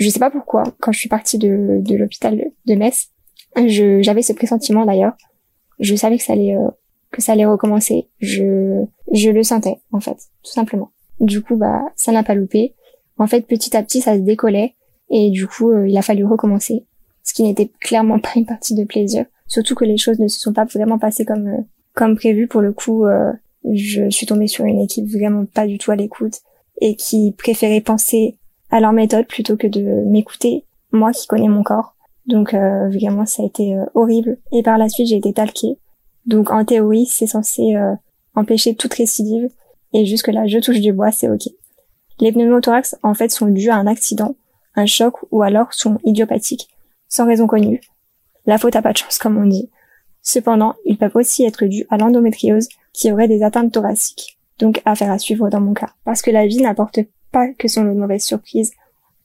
je 0.00 0.08
sais 0.08 0.18
pas 0.18 0.30
pourquoi, 0.30 0.64
quand 0.80 0.92
je 0.92 0.98
suis 0.98 1.08
partie 1.10 1.38
de, 1.38 1.78
de 1.80 1.94
l'hôpital 1.94 2.50
de 2.66 2.74
Metz, 2.74 3.10
j'avais 3.56 4.22
ce 4.22 4.32
pressentiment 4.32 4.86
d'ailleurs. 4.86 5.12
Je 5.78 5.94
savais 5.94 6.16
que 6.16 6.24
ça 6.24 6.32
allait 6.32 6.56
euh, 6.56 6.68
que 7.10 7.20
ça 7.20 7.32
allait 7.32 7.46
recommencer. 7.46 8.08
Je 8.18 8.84
je 9.12 9.30
le 9.30 9.42
sentais 9.42 9.76
en 9.92 10.00
fait, 10.00 10.16
tout 10.42 10.52
simplement. 10.52 10.90
Du 11.20 11.42
coup, 11.42 11.56
bah, 11.56 11.82
ça 11.96 12.12
n'a 12.12 12.22
pas 12.22 12.34
loupé. 12.34 12.74
En 13.18 13.26
fait, 13.26 13.42
petit 13.42 13.76
à 13.76 13.82
petit, 13.82 14.00
ça 14.00 14.14
se 14.14 14.20
décollait 14.20 14.74
et 15.10 15.30
du 15.30 15.46
coup, 15.46 15.70
euh, 15.70 15.86
il 15.86 15.96
a 15.98 16.02
fallu 16.02 16.24
recommencer, 16.24 16.86
ce 17.22 17.34
qui 17.34 17.42
n'était 17.42 17.70
clairement 17.80 18.18
pas 18.18 18.32
une 18.36 18.46
partie 18.46 18.74
de 18.74 18.84
plaisir. 18.84 19.26
Surtout 19.48 19.74
que 19.74 19.84
les 19.84 19.98
choses 19.98 20.18
ne 20.18 20.28
se 20.28 20.40
sont 20.40 20.54
pas 20.54 20.64
vraiment 20.64 20.98
passées 20.98 21.26
comme 21.26 21.46
euh, 21.46 21.62
comme 21.94 22.16
prévu. 22.16 22.48
Pour 22.48 22.62
le 22.62 22.72
coup, 22.72 23.04
euh, 23.04 23.32
je 23.70 24.08
suis 24.08 24.26
tombée 24.26 24.46
sur 24.46 24.64
une 24.64 24.80
équipe 24.80 25.06
vraiment 25.06 25.44
pas 25.44 25.66
du 25.66 25.76
tout 25.76 25.90
à 25.90 25.96
l'écoute 25.96 26.38
et 26.80 26.96
qui 26.96 27.34
préférait 27.36 27.82
penser 27.82 28.38
à 28.70 28.80
leur 28.80 28.92
méthode 28.92 29.26
plutôt 29.26 29.56
que 29.56 29.66
de 29.66 29.80
m'écouter, 30.06 30.64
moi 30.92 31.12
qui 31.12 31.26
connais 31.26 31.48
mon 31.48 31.62
corps. 31.62 31.96
Donc 32.26 32.54
vraiment, 32.54 33.26
ça 33.26 33.42
a 33.42 33.46
été 33.46 33.76
horrible. 33.94 34.38
Et 34.52 34.62
par 34.62 34.78
la 34.78 34.88
suite, 34.88 35.08
j'ai 35.08 35.16
été 35.16 35.32
talquée. 35.32 35.78
Donc 36.26 36.50
en 36.50 36.64
théorie, 36.64 37.06
c'est 37.06 37.26
censé 37.26 37.74
empêcher 38.34 38.74
toute 38.76 38.94
récidive, 38.94 39.50
et 39.92 40.06
jusque-là, 40.06 40.46
je 40.46 40.58
touche 40.58 40.80
du 40.80 40.92
bois, 40.92 41.10
c'est 41.10 41.28
ok. 41.28 41.48
Les 42.20 42.30
pneumothorax, 42.32 42.96
en 43.02 43.14
fait, 43.14 43.30
sont 43.30 43.48
dus 43.48 43.70
à 43.70 43.76
un 43.76 43.86
accident, 43.86 44.36
un 44.76 44.86
choc 44.86 45.16
ou 45.32 45.42
alors 45.42 45.72
sont 45.72 45.98
idiopathiques, 46.04 46.68
sans 47.08 47.26
raison 47.26 47.46
connue. 47.46 47.80
La 48.46 48.56
faute 48.56 48.76
a 48.76 48.82
pas 48.82 48.92
de 48.92 48.98
chance, 48.98 49.18
comme 49.18 49.36
on 49.36 49.46
dit. 49.46 49.68
Cependant, 50.22 50.74
ils 50.84 50.96
peuvent 50.96 51.16
aussi 51.16 51.44
être 51.44 51.64
dus 51.64 51.86
à 51.90 51.96
l'endométriose, 51.96 52.68
qui 52.92 53.10
aurait 53.10 53.26
des 53.26 53.42
atteintes 53.42 53.72
thoraciques. 53.72 54.38
Donc, 54.58 54.80
affaire 54.84 55.10
à 55.10 55.18
suivre 55.18 55.48
dans 55.48 55.60
mon 55.60 55.74
cas. 55.74 55.90
Parce 56.04 56.22
que 56.22 56.30
la 56.30 56.46
vie 56.46 56.62
n'apporte 56.62 57.00
pas 57.30 57.48
que 57.52 57.68
son 57.68 57.84
lot 57.84 57.94
de 57.94 58.00
mauvaises 58.00 58.24
surprises. 58.24 58.72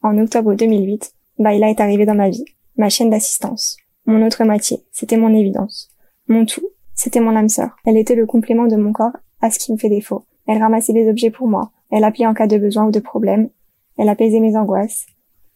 En 0.01 0.17
octobre 0.17 0.53
2008, 0.55 1.13
Baila 1.39 1.69
est 1.69 1.81
arrivée 1.81 2.05
dans 2.05 2.15
ma 2.15 2.29
vie. 2.29 2.45
Ma 2.77 2.89
chaîne 2.89 3.09
d'assistance. 3.09 3.77
Mon 4.05 4.25
autre 4.25 4.43
moitié. 4.43 4.83
C'était 4.91 5.17
mon 5.17 5.33
évidence. 5.33 5.89
Mon 6.27 6.45
tout. 6.45 6.67
C'était 6.93 7.19
mon 7.19 7.35
âme 7.35 7.49
sœur. 7.49 7.75
Elle 7.85 7.97
était 7.97 8.15
le 8.15 8.25
complément 8.25 8.67
de 8.67 8.75
mon 8.75 8.93
corps 8.93 9.17
à 9.41 9.51
ce 9.51 9.59
qui 9.59 9.71
me 9.71 9.77
fait 9.77 9.89
défaut. 9.89 10.25
Elle 10.47 10.61
ramassait 10.61 10.93
des 10.93 11.09
objets 11.09 11.31
pour 11.31 11.47
moi. 11.47 11.71
Elle 11.91 12.03
appelait 12.03 12.27
en 12.27 12.33
cas 12.33 12.47
de 12.47 12.57
besoin 12.57 12.85
ou 12.85 12.91
de 12.91 12.99
problème. 12.99 13.49
Elle 13.97 14.09
apaisait 14.09 14.39
mes 14.39 14.55
angoisses. 14.55 15.05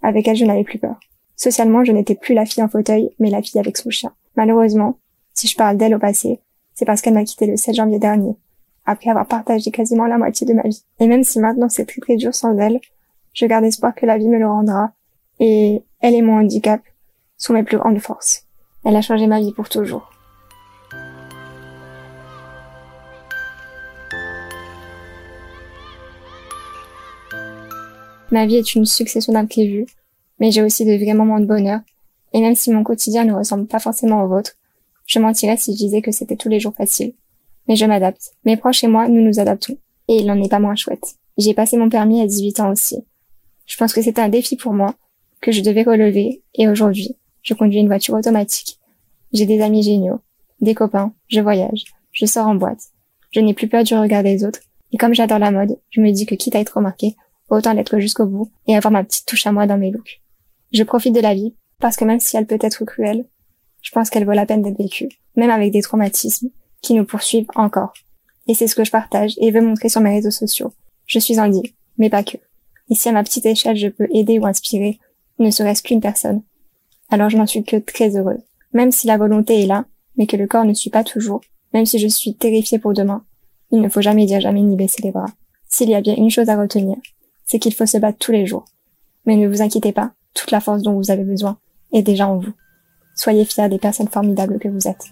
Avec 0.02 0.28
elle, 0.28 0.36
je 0.36 0.46
n'avais 0.46 0.64
plus 0.64 0.80
peur. 0.80 1.00
Socialement, 1.36 1.84
je 1.84 1.92
n'étais 1.92 2.16
plus 2.16 2.34
la 2.34 2.46
fille 2.46 2.64
en 2.64 2.70
fauteuil, 2.70 3.12
mais 3.20 3.30
la 3.30 3.42
fille 3.42 3.60
avec 3.60 3.78
son 3.78 3.90
chien. 3.90 4.14
Malheureusement, 4.36 4.98
si 5.34 5.48
je 5.48 5.56
parle 5.56 5.78
d'elle 5.78 5.96
au 5.96 6.00
passé, 6.00 6.40
c'est 6.74 6.86
parce 6.86 7.02
qu'elle 7.02 7.14
m'a 7.14 7.24
quitté 7.24 7.46
le 7.46 7.58
7 7.58 7.76
janvier 7.76 8.00
dernier, 8.00 8.36
après 8.90 9.12
avoir 9.12 9.28
partagé 9.28 9.70
quasiment 9.70 10.08
la 10.08 10.18
moitié 10.18 10.48
de 10.48 10.54
ma 10.54 10.64
vie. 10.64 10.84
Et 11.00 11.06
même 11.06 11.24
si 11.24 11.40
maintenant 11.40 11.70
c'est 11.70 11.86
très 11.86 12.02
très 12.02 12.16
dur 12.16 12.34
sans 12.34 12.58
elle, 12.58 12.80
je 13.34 13.46
garde 13.46 13.64
espoir 13.64 13.94
que 13.94 14.08
la 14.08 14.18
vie 14.18 14.28
me 14.28 14.40
le 14.40 14.48
rendra, 14.48 14.92
et 15.40 15.84
elle 16.02 16.16
et 16.16 16.24
mon 16.24 16.40
handicap 16.40 16.82
sont 17.38 17.54
mes 17.54 17.64
plus 17.64 17.78
grandes 17.78 18.00
forces. 18.00 18.48
Elle 18.84 18.96
a 18.96 19.02
changé 19.02 19.28
ma 19.28 19.40
vie 19.40 19.54
pour 19.54 19.70
toujours. 19.70 20.10
Ma 28.32 28.48
vie 28.48 28.56
est 28.56 28.74
une 28.74 28.86
succession 28.86 29.34
d'imprévus, 29.34 29.86
mais 30.40 30.50
j'ai 30.50 30.64
aussi 30.64 30.84
de 30.84 30.96
vrais 31.04 31.14
moments 31.14 31.40
de 31.40 31.46
bonheur, 31.46 31.82
et 32.34 32.42
même 32.42 32.56
si 32.56 32.72
mon 32.72 32.84
quotidien 32.84 33.24
ne 33.24 33.34
ressemble 33.34 33.68
pas 33.68 33.80
forcément 33.80 34.24
au 34.24 34.28
vôtre, 34.28 34.54
je 35.06 35.20
mentirais 35.20 35.58
si 35.58 35.74
je 35.74 35.78
disais 35.78 36.02
que 36.02 36.12
c'était 36.12 36.36
tous 36.36 36.50
les 36.50 36.60
jours 36.60 36.74
facile. 36.74 37.14
Mais 37.70 37.78
je 37.78 37.86
m'adapte. 37.86 38.32
Mes 38.44 38.58
proches 38.58 38.84
et 38.84 38.88
moi, 38.88 39.08
nous 39.08 39.22
nous 39.22 39.40
adaptons. 39.40 39.78
Et 40.10 40.18
il 40.18 40.26
n'en 40.26 40.42
est 40.44 40.50
pas 40.50 40.60
moins 40.60 40.76
chouette. 40.76 41.16
J'ai 41.38 41.54
passé 41.54 41.78
mon 41.78 41.88
permis 41.88 42.20
à 42.20 42.28
18 42.28 42.60
ans 42.60 42.72
aussi. 42.72 43.06
Je 43.66 43.78
pense 43.78 43.94
que 43.94 44.02
c'était 44.02 44.22
un 44.22 44.28
défi 44.28 44.58
pour 44.58 44.74
moi, 44.74 44.96
que 45.40 45.52
je 45.52 45.62
devais 45.62 45.84
relever, 45.84 46.44
et 46.56 46.68
aujourd'hui, 46.68 47.16
je 47.44 47.54
conduis 47.54 47.80
une 47.80 47.88
voiture 47.88 48.16
automatique. 48.16 48.80
J'ai 49.32 49.46
des 49.46 49.62
amis 49.62 49.84
géniaux, 49.84 50.20
des 50.60 50.74
copains, 50.74 51.14
je 51.28 51.40
voyage, 51.40 51.86
je 52.12 52.26
sors 52.26 52.48
en 52.48 52.56
boîte. 52.56 52.82
Je 53.32 53.40
n'ai 53.40 53.54
plus 53.54 53.68
peur 53.68 53.84
du 53.84 53.94
regard 53.94 54.24
des 54.24 54.44
autres, 54.44 54.60
et 54.92 54.98
comme 54.98 55.14
j'adore 55.14 55.38
la 55.38 55.52
mode, 55.52 55.78
je 55.92 56.02
me 56.02 56.12
dis 56.12 56.26
que 56.26 56.34
quitte 56.34 56.56
à 56.56 56.60
être 56.60 56.78
remarqué, 56.78 57.16
autant 57.50 57.74
l'être 57.74 58.00
jusqu'au 58.00 58.26
bout 58.26 58.52
et 58.68 58.76
avoir 58.76 58.92
ma 58.92 59.04
petite 59.04 59.28
touche 59.28 59.46
à 59.46 59.52
moi 59.52 59.68
dans 59.68 59.78
mes 59.78 59.92
looks. 59.92 60.22
Je 60.74 60.84
profite 60.84 61.14
de 61.14 61.22
la 61.22 61.36
vie, 61.36 61.54
parce 61.80 61.96
que 61.96 62.06
même 62.06 62.20
si 62.20 62.36
elle 62.36 62.48
peut 62.48 62.58
être 62.60 62.84
cruelle, 62.84 63.26
je 63.82 63.92
pense 63.92 64.10
qu'elle 64.10 64.26
vaut 64.26 64.32
la 64.32 64.48
peine 64.48 64.64
d'être 64.64 64.78
vécue, 64.78 65.10
même 65.36 65.52
avec 65.52 65.72
des 65.72 65.82
traumatismes 65.82 66.50
qui 66.82 66.94
nous 66.94 67.06
poursuivent 67.06 67.48
encore. 67.56 67.94
Et 68.48 68.54
c'est 68.54 68.68
ce 68.68 68.76
que 68.76 68.84
je 68.84 68.92
partage 68.92 69.36
et 69.40 69.52
veux 69.52 69.62
montrer 69.62 69.90
sur 69.90 70.02
mes 70.02 70.12
réseaux 70.12 70.32
sociaux. 70.32 70.74
Je 71.06 71.20
suis 71.20 71.40
Andy, 71.40 71.76
mais 71.98 72.10
pas 72.10 72.24
que. 72.24 72.38
Et 72.90 72.96
si 72.96 73.10
à 73.10 73.12
ma 73.12 73.24
petite 73.24 73.46
échelle 73.46 73.78
je 73.78 73.88
peux 73.88 74.08
aider 74.14 74.40
ou 74.40 74.46
inspirer, 74.46 75.00
ne 75.38 75.52
serait-ce 75.52 75.84
qu'une 75.84 76.02
personne, 76.02 76.42
alors 77.10 77.30
je 77.30 77.38
n'en 77.38 77.48
suis 77.48 77.64
que 77.64 77.78
très 77.78 78.18
heureuse. 78.18 78.42
Même 78.74 78.92
si 78.92 79.08
la 79.08 79.18
volonté 79.18 79.64
est 79.64 79.66
là, 79.66 79.86
mais 80.18 80.28
que 80.28 80.38
le 80.38 80.48
corps 80.48 80.66
ne 80.66 80.74
suit 80.74 80.90
pas 80.90 81.04
toujours, 81.04 81.42
même 81.74 81.86
si 81.86 82.00
je 82.00 82.08
suis 82.08 82.36
terrifiée 82.36 82.80
pour 82.80 82.94
demain, 82.94 83.24
il 83.72 83.82
ne 83.82 83.90
faut 83.90 84.02
jamais 84.02 84.26
dire 84.26 84.42
jamais 84.42 84.62
ni 84.62 84.76
baisser 84.76 85.02
les 85.02 85.12
bras. 85.12 85.30
S'il 85.68 85.90
y 85.90 85.96
a 85.96 86.02
bien 86.02 86.16
une 86.16 86.32
chose 86.32 86.50
à 86.50 86.60
retenir, 86.60 86.98
c'est 87.46 87.60
qu'il 87.60 87.74
faut 87.74 87.86
se 87.86 87.98
battre 87.98 88.18
tous 88.20 88.32
les 88.32 88.46
jours. 88.46 88.66
Mais 89.26 89.36
ne 89.36 89.48
vous 89.48 89.62
inquiétez 89.62 89.92
pas, 89.92 90.12
toute 90.34 90.52
la 90.52 90.60
force 90.60 90.82
dont 90.82 90.94
vous 90.94 91.12
avez 91.12 91.24
besoin 91.24 91.58
est 91.94 92.02
déjà 92.02 92.28
en 92.28 92.38
vous. 92.38 92.54
Soyez 93.16 93.46
fiers 93.46 93.70
des 93.70 93.80
personnes 93.80 94.08
formidables 94.08 94.60
que 94.60 94.68
vous 94.68 94.88
êtes. 94.88 95.12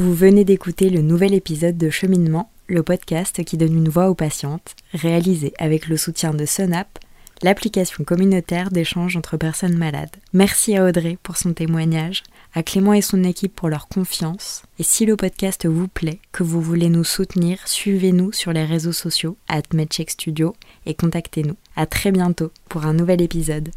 Vous 0.00 0.14
venez 0.14 0.46
d'écouter 0.46 0.88
le 0.88 1.02
nouvel 1.02 1.34
épisode 1.34 1.76
de 1.76 1.90
Cheminement, 1.90 2.50
le 2.68 2.82
podcast 2.82 3.44
qui 3.44 3.58
donne 3.58 3.76
une 3.76 3.90
voix 3.90 4.08
aux 4.08 4.14
patientes, 4.14 4.74
réalisé 4.94 5.52
avec 5.58 5.88
le 5.88 5.98
soutien 5.98 6.32
de 6.32 6.46
Sonap, 6.46 6.98
l'application 7.42 8.02
communautaire 8.02 8.70
d'échange 8.70 9.18
entre 9.18 9.36
personnes 9.36 9.76
malades. 9.76 10.16
Merci 10.32 10.74
à 10.74 10.86
Audrey 10.86 11.18
pour 11.22 11.36
son 11.36 11.52
témoignage, 11.52 12.22
à 12.54 12.62
Clément 12.62 12.94
et 12.94 13.02
son 13.02 13.22
équipe 13.24 13.54
pour 13.54 13.68
leur 13.68 13.88
confiance. 13.88 14.62
Et 14.78 14.84
si 14.84 15.04
le 15.04 15.16
podcast 15.16 15.66
vous 15.66 15.86
plaît, 15.86 16.20
que 16.32 16.44
vous 16.44 16.62
voulez 16.62 16.88
nous 16.88 17.04
soutenir, 17.04 17.58
suivez-nous 17.68 18.32
sur 18.32 18.54
les 18.54 18.64
réseaux 18.64 18.92
sociaux, 18.92 19.36
at 19.48 19.60
Studio, 20.08 20.56
et 20.86 20.94
contactez-nous. 20.94 21.56
À 21.76 21.84
très 21.84 22.10
bientôt 22.10 22.52
pour 22.70 22.86
un 22.86 22.94
nouvel 22.94 23.20
épisode. 23.20 23.68